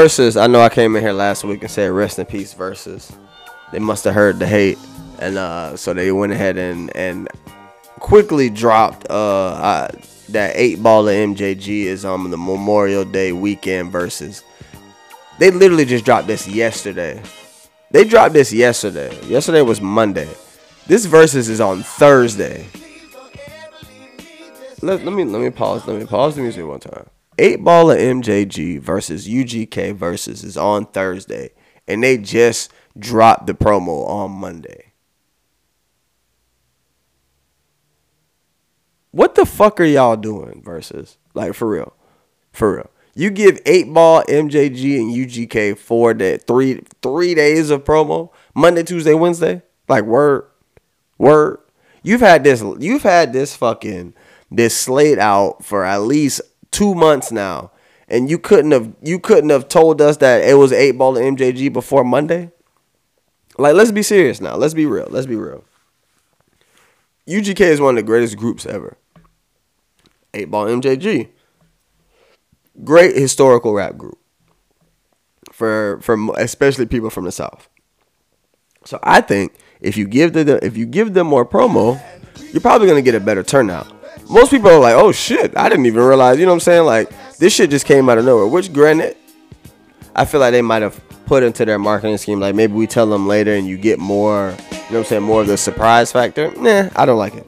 Versus, 0.03 0.35
I 0.35 0.47
know 0.47 0.63
I 0.63 0.71
came 0.71 0.97
in 0.97 1.03
here 1.03 1.13
last 1.13 1.45
week 1.45 1.61
and 1.61 1.71
said 1.71 1.91
rest 1.91 2.19
in 2.19 2.25
peace 2.25 2.55
versus. 2.55 3.13
They 3.71 3.79
must 3.79 4.03
have 4.05 4.15
heard 4.15 4.39
the 4.39 4.47
hate, 4.47 4.79
and 5.19 5.37
uh, 5.37 5.77
so 5.77 5.93
they 5.93 6.11
went 6.11 6.33
ahead 6.33 6.57
and 6.57 6.95
and 6.97 7.29
quickly 7.99 8.49
dropped 8.49 9.07
uh, 9.11 9.49
uh 9.49 9.89
that 10.31 10.53
eight 10.57 10.83
ball 10.83 11.07
of 11.07 11.15
MJG 11.15 11.85
is 11.85 12.07
on 12.07 12.31
the 12.31 12.39
Memorial 12.39 13.05
Day 13.05 13.33
weekend 13.33 13.93
versus. 13.93 14.43
They 15.39 15.51
literally 15.51 15.85
just 15.85 16.07
dropped 16.07 16.27
this 16.27 16.49
yesterday. 16.49 17.23
They 17.91 18.05
dropped 18.05 18.33
this 18.33 18.55
yesterday. 18.55 19.13
Yesterday 19.27 19.61
was 19.61 19.83
Monday. 19.83 20.31
This 20.87 21.05
versus 21.05 21.51
is 21.51 21.61
on 21.61 21.83
Thursday. 21.83 22.67
Let, 24.81 25.05
let 25.05 25.13
me 25.13 25.25
let 25.25 25.43
me 25.43 25.51
pause. 25.51 25.87
Let 25.87 25.99
me 25.99 26.07
pause 26.07 26.37
the 26.37 26.41
music 26.41 26.65
one 26.65 26.81
time. 26.81 27.11
Eight 27.41 27.65
ball 27.65 27.91
of 27.91 27.97
MJG 27.97 28.81
versus 28.81 29.27
UGK 29.27 29.95
versus 29.95 30.45
is 30.45 30.59
on 30.59 30.85
Thursday, 30.85 31.53
and 31.89 32.05
they 32.05 32.19
just 32.19 32.71
dropped 32.99 33.47
the 33.47 33.55
promo 33.55 34.07
on 34.07 34.33
Monday. 34.33 34.93
What 39.11 39.37
the 39.37 39.47
fuck 39.47 39.81
are 39.81 39.85
y'all 39.85 40.19
doing 40.19 40.61
versus? 40.63 41.17
Like 41.33 41.55
for 41.55 41.67
real. 41.67 41.95
For 42.53 42.77
real. 42.77 42.91
You 43.15 43.31
give 43.31 43.59
eight 43.65 43.91
ball, 43.91 44.23
MJG, 44.29 44.99
and 44.99 45.11
UGK 45.11 45.79
four 45.79 46.13
day, 46.13 46.37
three 46.37 46.83
three 47.01 47.35
days 47.35 47.71
of 47.71 47.85
promo. 47.85 48.29
Monday, 48.55 48.83
Tuesday, 48.83 49.15
Wednesday. 49.15 49.63
Like 49.89 50.05
word, 50.05 50.45
word. 51.17 51.61
You've 52.03 52.21
had 52.21 52.45
this. 52.45 52.63
You've 52.79 53.03
had 53.03 53.33
this 53.33 53.57
fucking 53.57 54.13
this 54.51 54.77
slate 54.77 55.19
out 55.19 55.65
for 55.65 55.87
at 55.87 56.03
least 56.03 56.43
two 56.71 56.95
months 56.95 57.33
now, 57.33 57.73
and 58.09 58.31
you 58.31 58.39
couldn't 58.39 58.71
have 58.71 58.93
you 59.03 59.19
couldn't 59.19 59.51
have 59.51 59.69
told 59.69 60.01
us 60.01 60.19
that 60.19 60.43
it 60.43 60.55
was 60.55 60.73
eight 60.73 60.93
ball 60.93 61.17
and 61.17 61.39
MJG 61.39 61.73
before 61.73 62.05
Monday. 62.05 62.51
Like, 63.59 63.75
let's 63.75 63.91
be 63.91 64.03
serious 64.03 64.41
now. 64.41 64.57
Let's 64.57 64.75
be 64.75 64.87
real. 64.87 65.09
Let's 65.11 65.27
be 65.27 65.37
real. 65.37 65.65
UGK 67.29 67.61
is 67.61 67.81
one 67.81 67.91
of 67.91 67.97
the 67.97 68.07
greatest 68.07 68.37
groups 68.37 68.65
ever. 68.65 68.97
Eight 70.33 70.51
ball 70.51 70.67
MJG 70.67 71.29
great 72.85 73.17
historical 73.17 73.75
rap 73.75 73.97
group 73.97 74.19
for 75.53 75.99
for 76.03 76.17
especially 76.39 76.87
people 76.87 77.11
from 77.11 77.25
the 77.25 77.33
south. 77.33 77.69
So 78.85 78.99
I 79.03 79.21
think 79.21 79.55
if 79.81 79.97
you 79.97 80.07
give 80.07 80.33
them 80.33 80.59
if 80.63 80.77
you 80.77 80.87
give 80.87 81.15
them 81.15 81.27
more 81.27 81.45
promo, 81.45 82.01
you're 82.53 82.61
probably 82.61 82.89
gonna 82.89 83.03
get 83.03 83.15
a 83.15 83.21
better 83.21 83.43
turnout. 83.43 84.00
Most 84.31 84.51
people 84.51 84.71
are 84.71 84.79
like, 84.79 84.95
"Oh 84.95 85.13
shit, 85.13 85.57
I 85.57 85.69
didn't 85.69 85.87
even 85.87 86.03
realize." 86.03 86.39
You 86.39 86.45
know 86.47 86.53
what 86.53 86.57
I'm 86.57 86.61
saying? 86.61 86.87
Like 86.87 87.11
this 87.39 87.53
shit 87.53 87.71
just 87.71 87.85
came 87.85 88.09
out 88.09 88.19
of 88.19 88.25
nowhere. 88.25 88.47
Which 88.47 88.73
granted, 88.73 89.17
I 90.15 90.25
feel 90.25 90.41
like 90.41 90.53
they 90.53 90.63
might 90.63 90.83
have 90.83 91.01
put 91.27 91.43
into 91.43 91.65
their 91.65 91.79
marketing 91.79 92.17
scheme. 92.17 92.41
Like 92.41 92.55
maybe 92.55 92.73
we 92.73 92.87
tell 92.87 93.07
them 93.07 93.27
later 93.27 93.53
and 93.55 93.67
you 93.67 93.77
get 93.77 93.99
more. 93.99 94.51
You 94.51 94.57
know 94.57 94.79
what 94.79 94.99
I'm 94.99 95.05
saying? 95.05 95.23
More 95.23 95.41
of 95.41 95.47
the 95.49 95.57
surprise 95.57 96.13
factor. 96.13 96.53
Nah, 96.57 96.91
I 96.95 97.07
don't 97.07 97.19
like 97.19 97.35
it. 97.35 97.47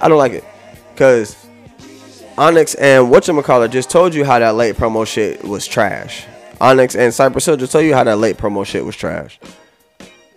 I 0.00 0.08
don't 0.08 0.18
like 0.18 0.32
it 0.32 0.44
because 0.92 1.36
Onyx 2.38 2.74
and 2.76 3.12
whatchamacallit 3.12 3.70
just 3.70 3.90
told 3.90 4.14
you 4.14 4.24
how 4.24 4.38
that 4.38 4.54
late 4.54 4.76
promo 4.76 5.06
shit 5.06 5.44
was 5.44 5.66
trash. 5.66 6.24
Onyx 6.60 6.94
and 6.94 7.12
Cypress 7.12 7.46
Hill 7.46 7.56
just 7.56 7.72
told 7.72 7.84
you 7.84 7.94
how 7.94 8.04
that 8.04 8.18
late 8.18 8.36
promo 8.36 8.64
shit 8.64 8.84
was 8.84 8.96
trash. 8.96 9.38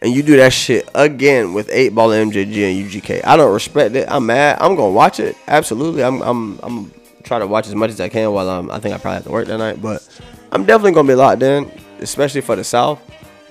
And 0.01 0.13
you 0.13 0.21
do 0.23 0.35
that 0.37 0.53
shit 0.53 0.89
again 0.93 1.53
with 1.53 1.69
8 1.71 1.89
Ball 1.89 2.09
MJG 2.09 2.35
and 2.35 2.91
UGK. 2.91 3.25
I 3.25 3.37
don't 3.37 3.53
respect 3.53 3.95
it. 3.95 4.07
I'm 4.09 4.25
mad. 4.25 4.57
I'm 4.59 4.75
gonna 4.75 4.91
watch 4.91 5.19
it. 5.19 5.35
Absolutely. 5.47 6.03
I'm 6.03 6.21
I'm 6.21 6.59
I'm 6.61 6.93
trying 7.23 7.41
to 7.41 7.47
watch 7.47 7.67
as 7.67 7.75
much 7.75 7.89
as 7.89 7.99
I 7.99 8.09
can 8.09 8.31
while 8.31 8.49
I'm 8.49 8.69
I 8.69 8.79
think 8.79 8.93
I 8.93 8.97
probably 8.97 9.15
have 9.15 9.23
to 9.23 9.31
work 9.31 9.47
that 9.47 9.57
night. 9.57 9.81
But 9.81 10.07
I'm 10.51 10.65
definitely 10.65 10.91
gonna 10.91 11.07
be 11.07 11.15
locked 11.15 11.41
in, 11.41 11.71
especially 11.99 12.41
for 12.41 12.55
the 12.55 12.63
South. 12.63 13.01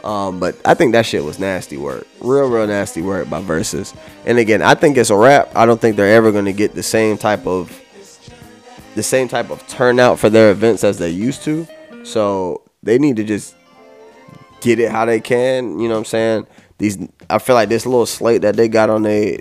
Um, 0.04 0.38
but 0.38 0.54
I 0.66 0.74
think 0.74 0.92
that 0.92 1.06
shit 1.06 1.24
was 1.24 1.38
nasty 1.38 1.78
work. 1.78 2.06
Real, 2.20 2.48
real 2.48 2.66
nasty 2.66 3.00
work 3.00 3.28
by 3.30 3.40
Versus. 3.40 3.94
And 4.26 4.36
again, 4.38 4.60
I 4.60 4.74
think 4.74 4.98
it's 4.98 5.08
a 5.08 5.16
wrap. 5.16 5.50
I 5.56 5.64
don't 5.64 5.80
think 5.80 5.96
they're 5.96 6.14
ever 6.14 6.30
gonna 6.30 6.52
get 6.52 6.74
the 6.74 6.82
same 6.82 7.16
type 7.16 7.46
of 7.46 7.80
the 8.94 9.02
same 9.02 9.28
type 9.28 9.50
of 9.50 9.66
turnout 9.66 10.18
for 10.18 10.30
their 10.30 10.50
events 10.50 10.84
as 10.84 10.98
they 10.98 11.10
used 11.10 11.42
to. 11.44 11.66
So 12.04 12.62
they 12.82 12.98
need 12.98 13.16
to 13.16 13.24
just 13.24 13.56
get 14.64 14.80
it 14.80 14.90
how 14.90 15.04
they 15.04 15.20
can. 15.20 15.78
You 15.78 15.88
know 15.88 15.94
what 15.94 15.98
I'm 16.00 16.04
saying? 16.06 16.46
These 16.78 16.98
I 17.30 17.38
feel 17.38 17.54
like 17.54 17.68
this 17.68 17.86
little 17.86 18.06
slate 18.06 18.42
that 18.42 18.56
they 18.56 18.66
got 18.66 18.90
on 18.90 19.02
they 19.02 19.40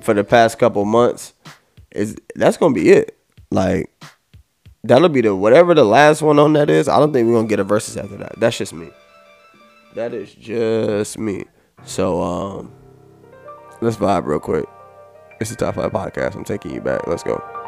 for 0.00 0.14
the 0.14 0.24
past 0.24 0.58
couple 0.58 0.84
months 0.84 1.34
is 1.92 2.16
that's 2.34 2.56
gonna 2.56 2.74
be 2.74 2.90
it. 2.90 3.16
Like 3.50 3.92
that'll 4.82 5.10
be 5.10 5.20
the 5.20 5.36
whatever 5.36 5.74
the 5.74 5.84
last 5.84 6.22
one 6.22 6.38
on 6.38 6.54
that 6.54 6.70
is. 6.70 6.88
I 6.88 6.98
don't 6.98 7.12
think 7.12 7.28
we're 7.28 7.34
gonna 7.34 7.48
get 7.48 7.60
a 7.60 7.64
versus 7.64 7.96
after 7.96 8.16
that. 8.16 8.40
That's 8.40 8.58
just 8.58 8.72
me. 8.72 8.88
That 9.94 10.14
is 10.14 10.34
just 10.34 11.18
me. 11.18 11.44
So 11.84 12.22
um 12.22 12.72
let's 13.80 13.96
vibe 13.96 14.26
real 14.26 14.40
quick. 14.40 14.64
It's 15.40 15.50
the 15.50 15.56
Top 15.56 15.74
Flight 15.74 15.92
podcast. 15.92 16.34
I'm 16.34 16.44
taking 16.44 16.72
you 16.72 16.80
back. 16.80 17.06
Let's 17.06 17.22
go. 17.22 17.61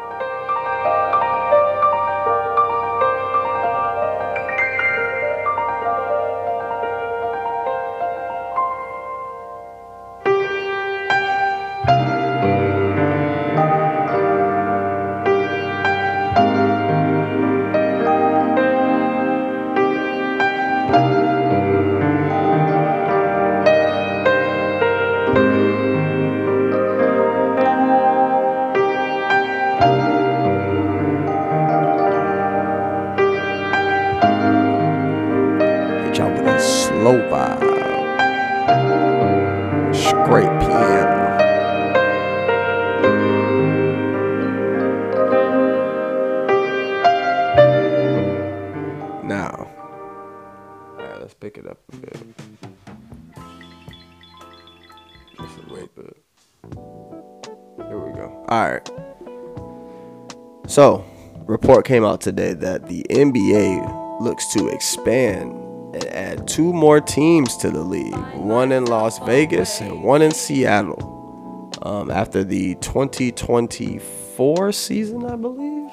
So, 60.75 61.05
report 61.45 61.85
came 61.85 62.03
out 62.03 62.19
today 62.19 62.51
that 62.51 62.87
the 62.87 63.05
NBA 63.09 64.19
looks 64.19 64.45
to 64.47 64.67
expand 64.67 65.53
and 65.95 66.05
add 66.07 66.49
two 66.49 66.73
more 66.73 66.99
teams 66.99 67.55
to 67.59 67.69
the 67.71 67.79
league 67.79 68.13
one 68.33 68.73
in 68.73 68.83
Las 68.83 69.19
Vegas 69.19 69.79
and 69.79 70.03
one 70.03 70.21
in 70.21 70.31
Seattle. 70.31 71.71
Um, 71.81 72.11
after 72.11 72.43
the 72.43 72.75
2024 72.81 74.73
season, 74.73 75.25
I 75.25 75.37
believe 75.37 75.89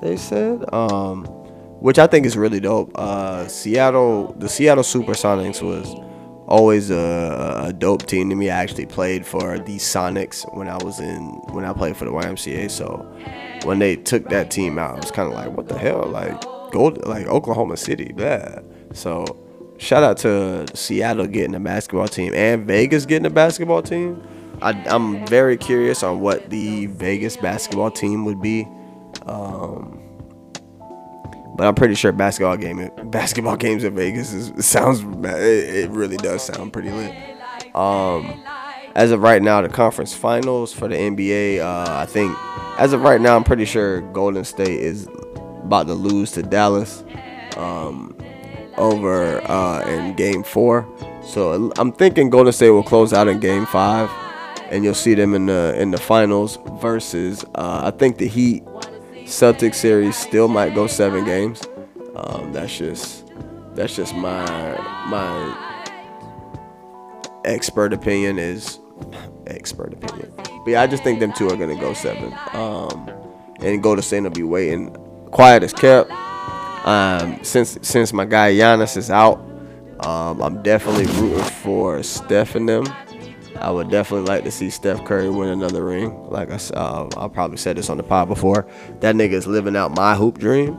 they 0.00 0.16
said, 0.16 0.72
um, 0.72 1.24
which 1.80 1.98
I 1.98 2.06
think 2.06 2.24
is 2.24 2.36
really 2.36 2.60
dope. 2.60 2.92
Uh, 2.94 3.48
Seattle, 3.48 4.36
the 4.38 4.48
Seattle 4.48 4.84
Supersonics 4.84 5.60
was 5.62 5.92
always 6.46 6.92
a, 6.92 7.64
a 7.64 7.72
dope 7.72 8.06
team 8.06 8.30
to 8.30 8.36
me. 8.36 8.50
I 8.50 8.62
actually 8.62 8.86
played 8.86 9.26
for 9.26 9.58
the 9.58 9.78
Sonics 9.78 10.44
when 10.56 10.68
I 10.68 10.76
was 10.76 11.00
in 11.00 11.24
when 11.50 11.64
I 11.64 11.72
played 11.72 11.96
for 11.96 12.04
the 12.04 12.12
YMCA. 12.12 12.70
So 12.70 13.04
when 13.64 13.78
they 13.78 13.96
took 13.96 14.28
that 14.28 14.50
team 14.50 14.78
out, 14.78 14.98
it 14.98 15.02
was 15.02 15.10
kind 15.10 15.28
of 15.28 15.34
like, 15.34 15.50
what 15.56 15.68
the 15.68 15.78
hell? 15.78 16.06
Like 16.06 16.40
gold, 16.72 17.04
like 17.06 17.26
Oklahoma 17.26 17.76
City, 17.76 18.12
bad. 18.12 18.64
So 18.92 19.24
shout 19.78 20.02
out 20.02 20.16
to 20.18 20.66
Seattle 20.74 21.26
getting 21.26 21.54
a 21.54 21.60
basketball 21.60 22.08
team 22.08 22.32
and 22.34 22.66
Vegas 22.66 23.06
getting 23.06 23.26
a 23.26 23.30
basketball 23.30 23.82
team. 23.82 24.22
I, 24.60 24.72
I'm 24.86 25.26
very 25.26 25.56
curious 25.56 26.02
on 26.02 26.20
what 26.20 26.50
the 26.50 26.86
Vegas 26.86 27.36
basketball 27.36 27.90
team 27.90 28.24
would 28.24 28.40
be. 28.40 28.66
Um, 29.26 29.98
but 31.56 31.66
I'm 31.66 31.74
pretty 31.74 31.94
sure 31.94 32.12
basketball 32.12 32.56
game 32.56 32.90
basketball 33.04 33.56
games 33.56 33.84
in 33.84 33.94
Vegas 33.94 34.32
is 34.32 34.66
sounds 34.66 35.00
it, 35.00 35.74
it 35.74 35.90
really 35.90 36.16
does 36.16 36.44
sound 36.44 36.72
pretty 36.72 36.90
lit. 36.90 37.14
Um, 37.74 38.42
as 38.94 39.10
of 39.10 39.22
right 39.22 39.42
now, 39.42 39.60
the 39.62 39.68
conference 39.68 40.14
finals 40.14 40.72
for 40.72 40.88
the 40.88 40.96
NBA, 40.96 41.60
uh, 41.60 41.98
I 41.98 42.06
think 42.06 42.36
as 42.78 42.92
of 42.92 43.02
right 43.02 43.20
now, 43.20 43.36
I'm 43.36 43.44
pretty 43.44 43.64
sure 43.64 44.00
Golden 44.12 44.44
State 44.44 44.80
is 44.80 45.08
about 45.64 45.86
to 45.86 45.94
lose 45.94 46.32
to 46.32 46.42
Dallas 46.42 47.04
um, 47.56 48.16
over 48.76 49.40
uh, 49.50 49.86
in 49.88 50.14
Game 50.14 50.42
Four. 50.42 50.86
So 51.24 51.72
I'm 51.78 51.92
thinking 51.92 52.30
Golden 52.30 52.52
State 52.52 52.70
will 52.70 52.82
close 52.82 53.12
out 53.12 53.28
in 53.28 53.40
Game 53.40 53.66
Five, 53.66 54.10
and 54.70 54.84
you'll 54.84 54.94
see 54.94 55.14
them 55.14 55.34
in 55.34 55.46
the 55.46 55.74
in 55.80 55.90
the 55.90 55.98
finals 55.98 56.58
versus 56.80 57.44
uh, 57.54 57.82
I 57.84 57.96
think 57.96 58.18
the 58.18 58.26
Heat 58.26 58.64
Celtics 59.24 59.76
series 59.76 60.16
still 60.16 60.48
might 60.48 60.74
go 60.74 60.86
seven 60.86 61.24
games. 61.24 61.62
Um, 62.16 62.52
that's 62.52 62.76
just 62.76 63.30
that's 63.74 63.96
just 63.96 64.14
my 64.14 64.76
my 65.08 65.72
expert 67.44 67.92
opinion 67.92 68.38
is 68.38 68.78
expert 69.46 69.92
opinion. 69.92 70.32
But 70.36 70.66
yeah, 70.66 70.82
I 70.82 70.86
just 70.86 71.02
think 71.02 71.20
them 71.20 71.32
two 71.32 71.48
are 71.48 71.56
gonna 71.56 71.78
go 71.78 71.92
seven. 71.94 72.32
Um, 72.52 73.10
and 73.60 73.82
go 73.82 73.94
to 73.94 74.20
will 74.20 74.30
be 74.30 74.42
waiting. 74.42 74.90
Quiet 75.30 75.62
as 75.62 75.72
kept. 75.72 76.10
Um, 76.86 77.42
since 77.42 77.78
since 77.82 78.12
my 78.12 78.24
guy 78.24 78.52
Giannis 78.52 78.96
is 78.96 79.10
out, 79.10 79.38
um, 80.00 80.42
I'm 80.42 80.62
definitely 80.62 81.06
rooting 81.20 81.44
for 81.44 82.02
Steph 82.02 82.54
and 82.54 82.68
them. 82.68 82.84
I 83.56 83.70
would 83.70 83.90
definitely 83.90 84.26
like 84.26 84.44
to 84.44 84.50
see 84.50 84.70
Steph 84.70 85.04
Curry 85.04 85.30
win 85.30 85.48
another 85.48 85.84
ring. 85.84 86.28
Like 86.28 86.50
I 86.50 86.56
uh, 86.74 87.08
I 87.16 87.28
probably 87.28 87.56
said 87.56 87.76
this 87.76 87.88
on 87.88 87.96
the 87.96 88.02
pod 88.02 88.28
before. 88.28 88.66
That 89.00 89.14
nigga 89.14 89.32
is 89.32 89.46
living 89.46 89.76
out 89.76 89.94
my 89.94 90.14
hoop 90.16 90.38
dream. 90.38 90.76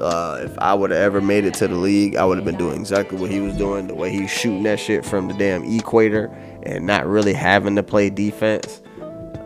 Uh, 0.00 0.40
if 0.42 0.58
I 0.58 0.74
would 0.74 0.90
have 0.90 1.00
ever 1.00 1.20
made 1.20 1.44
it 1.44 1.54
to 1.54 1.68
the 1.68 1.76
league, 1.76 2.16
I 2.16 2.24
would 2.24 2.38
have 2.38 2.44
been 2.44 2.56
doing 2.56 2.80
exactly 2.80 3.18
what 3.18 3.30
he 3.30 3.40
was 3.40 3.56
doing. 3.56 3.86
The 3.86 3.94
way 3.94 4.10
he's 4.10 4.30
shooting 4.30 4.62
that 4.64 4.80
shit 4.80 5.04
from 5.04 5.28
the 5.28 5.34
damn 5.34 5.64
equator 5.64 6.34
and 6.64 6.86
not 6.86 7.06
really 7.06 7.32
having 7.32 7.76
to 7.76 7.82
play 7.82 8.10
defense. 8.10 8.80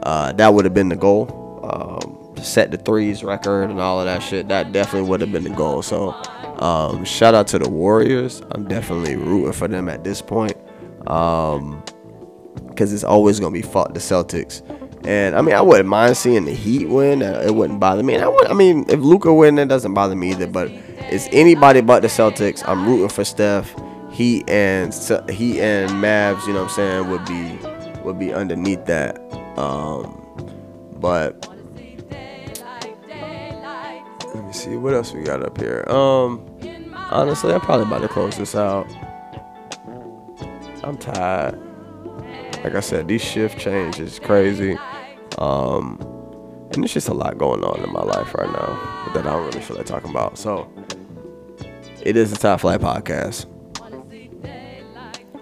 Uh, 0.02 0.33
that 0.33 0.55
would 0.55 0.64
have 0.64 0.74
been 0.74 0.88
the 0.88 0.96
goal. 0.96 1.42
Um, 1.64 2.35
set 2.42 2.70
the 2.70 2.76
threes 2.76 3.24
record 3.24 3.70
and 3.70 3.81
all 3.81 3.98
of 4.00 4.07
that 4.07 4.22
shit. 4.22 4.48
That 4.48 4.72
definitely 4.72 5.09
would 5.09 5.20
have 5.20 5.33
been 5.33 5.44
the 5.44 5.50
goal. 5.50 5.83
So, 5.83 6.12
um, 6.59 7.05
shout 7.05 7.35
out 7.35 7.48
to 7.48 7.59
the 7.59 7.68
Warriors. 7.68 8.42
I'm 8.52 8.68
definitely 8.68 9.16
rooting 9.16 9.52
for 9.52 9.68
them 9.68 9.88
at 9.88 10.05
this 10.05 10.22
point. 10.22 10.57
Um, 11.07 11.83
because 12.68 12.92
it's 12.92 13.05
always 13.05 13.40
gonna 13.40 13.52
be 13.52 13.62
fought 13.62 13.94
the 13.94 14.00
Celtics. 14.00 14.62
And 15.07 15.35
I 15.37 15.40
mean, 15.40 15.55
I 15.55 15.61
wouldn't 15.62 15.88
mind 15.88 16.16
seeing 16.16 16.44
the 16.44 16.52
Heat 16.52 16.88
win. 16.88 17.22
Uh, 17.22 17.42
It 17.46 17.55
wouldn't 17.55 17.81
bother 17.81 18.02
me. 18.02 18.14
And 18.14 18.24
I 18.24 18.29
would. 18.29 18.46
I 18.48 18.52
mean, 18.55 18.85
if 18.88 19.00
Luka 19.00 19.33
win, 19.33 19.59
it 19.59 19.66
doesn't 19.68 19.94
bother 19.94 20.16
me 20.16 20.33
either. 20.33 20.46
But 20.46 20.70
it's 20.70 21.29
anybody 21.33 21.81
but 21.81 22.02
the 22.02 22.09
Celtics. 22.09 22.66
I'm 22.68 22.87
rooting 22.87 23.09
for 23.09 23.24
Steph. 23.24 23.74
Heat 24.16 24.48
and 24.48 24.94
Heat 25.29 25.61
and 25.61 25.90
Mavs. 25.90 26.46
You 26.46 26.55
know 26.55 26.62
what 26.62 26.70
I'm 26.70 26.74
saying? 26.74 27.11
Would 27.11 27.26
be 27.26 27.59
would 28.02 28.18
be 28.18 28.33
underneath 28.33 28.87
that. 28.87 29.20
Um, 29.59 30.22
but 30.98 31.46
let 34.35 34.42
me 34.42 34.52
see 34.55 34.76
what 34.76 34.94
else 34.94 35.12
we 35.12 35.22
got 35.22 35.42
up 35.42 35.61
here. 35.61 35.85
Um, 35.88 36.48
honestly, 36.94 37.52
I'm 37.52 37.61
probably 37.61 37.87
about 37.87 38.00
to 38.00 38.09
close 38.09 38.38
this 38.38 38.55
out. 38.55 38.87
I'm 40.83 40.96
tired. 40.96 41.61
Like 42.64 42.74
I 42.74 42.81
said, 42.81 43.09
these 43.09 43.22
shift 43.22 43.59
changes 43.59 44.14
is 44.14 44.18
crazy. 44.18 44.79
Um, 45.37 45.98
and 46.72 46.83
there's 46.83 46.94
just 46.94 47.09
a 47.09 47.14
lot 47.14 47.37
going 47.37 47.62
on 47.62 47.85
in 47.85 47.92
my 47.92 48.02
life 48.02 48.35
right 48.35 48.50
now 48.50 49.11
that 49.12 49.26
I 49.26 49.31
don't 49.31 49.44
really 49.44 49.61
feel 49.61 49.76
like 49.76 49.85
talking 49.85 50.09
about. 50.09 50.38
So 50.38 50.72
it 52.02 52.16
is 52.16 52.31
the 52.31 52.38
Top 52.38 52.61
Flight 52.61 52.81
Podcast. 52.81 53.46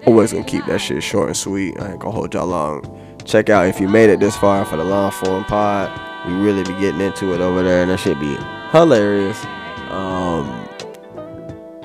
Always 0.07 0.33
gonna 0.33 0.45
keep 0.45 0.67
that 0.67 0.81
shit 0.81 1.03
short 1.03 1.29
and 1.29 1.37
sweet. 1.37 1.81
I 1.81 1.93
ain't 1.93 2.01
gonna 2.01 2.15
hold 2.15 2.35
y'all 2.35 2.47
long. 2.47 2.83
Check 3.25 3.49
out 3.49 3.67
if 3.67 3.81
you 3.81 3.89
made 3.89 4.11
it 4.11 4.21
this 4.21 4.37
far 4.37 4.65
for 4.65 4.77
the 4.77 4.85
long 4.85 5.11
form 5.11 5.45
pod. 5.45 5.91
We 6.29 6.35
really 6.35 6.63
be 6.63 6.79
getting 6.81 7.01
into 7.01 7.35
it 7.35 7.41
over 7.41 7.63
there, 7.63 7.83
and 7.83 7.91
that 7.91 8.01
should 8.01 8.21
be 8.21 8.37
hilarious. 8.71 9.43
Um, 9.91 10.69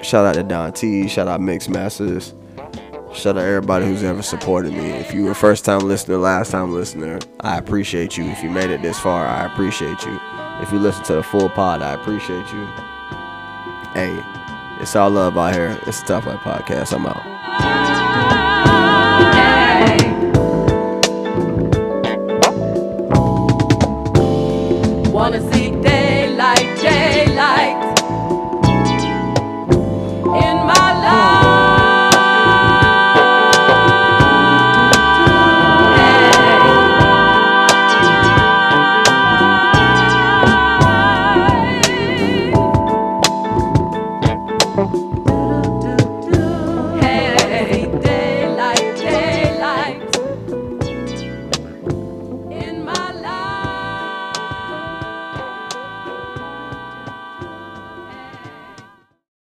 shout 0.01 0.25
out 0.25 0.35
to 0.35 0.43
Don 0.43 0.73
T. 0.73 1.07
Shout 1.07 1.27
out 1.27 1.39
Mix 1.41 1.69
Masters. 1.69 2.33
Shout 3.13 3.37
out 3.37 3.43
everybody 3.43 3.85
who's 3.85 4.03
ever 4.03 4.21
supported 4.21 4.73
me. 4.73 4.91
If 4.91 5.13
you 5.13 5.25
were 5.25 5.33
first 5.33 5.65
time 5.65 5.79
listener, 5.79 6.17
last 6.17 6.51
time 6.51 6.73
listener, 6.73 7.19
I 7.39 7.57
appreciate 7.57 8.17
you. 8.17 8.25
If 8.25 8.43
you 8.43 8.49
made 8.49 8.69
it 8.69 8.81
this 8.81 8.99
far, 8.99 9.25
I 9.25 9.45
appreciate 9.45 10.05
you. 10.05 10.19
If 10.61 10.71
you 10.71 10.79
listen 10.79 11.03
to 11.05 11.15
the 11.15 11.23
full 11.23 11.49
pod, 11.49 11.81
I 11.81 11.93
appreciate 11.93 12.51
you. 12.51 12.65
Hey, 13.93 14.21
it's 14.81 14.95
all 14.95 15.09
love 15.09 15.37
out 15.37 15.55
here. 15.55 15.79
It's 15.87 16.01
the 16.01 16.07
Top 16.07 16.23
Flight 16.23 16.39
Podcast. 16.39 16.93
I'm 16.93 17.05
out. 17.05 17.88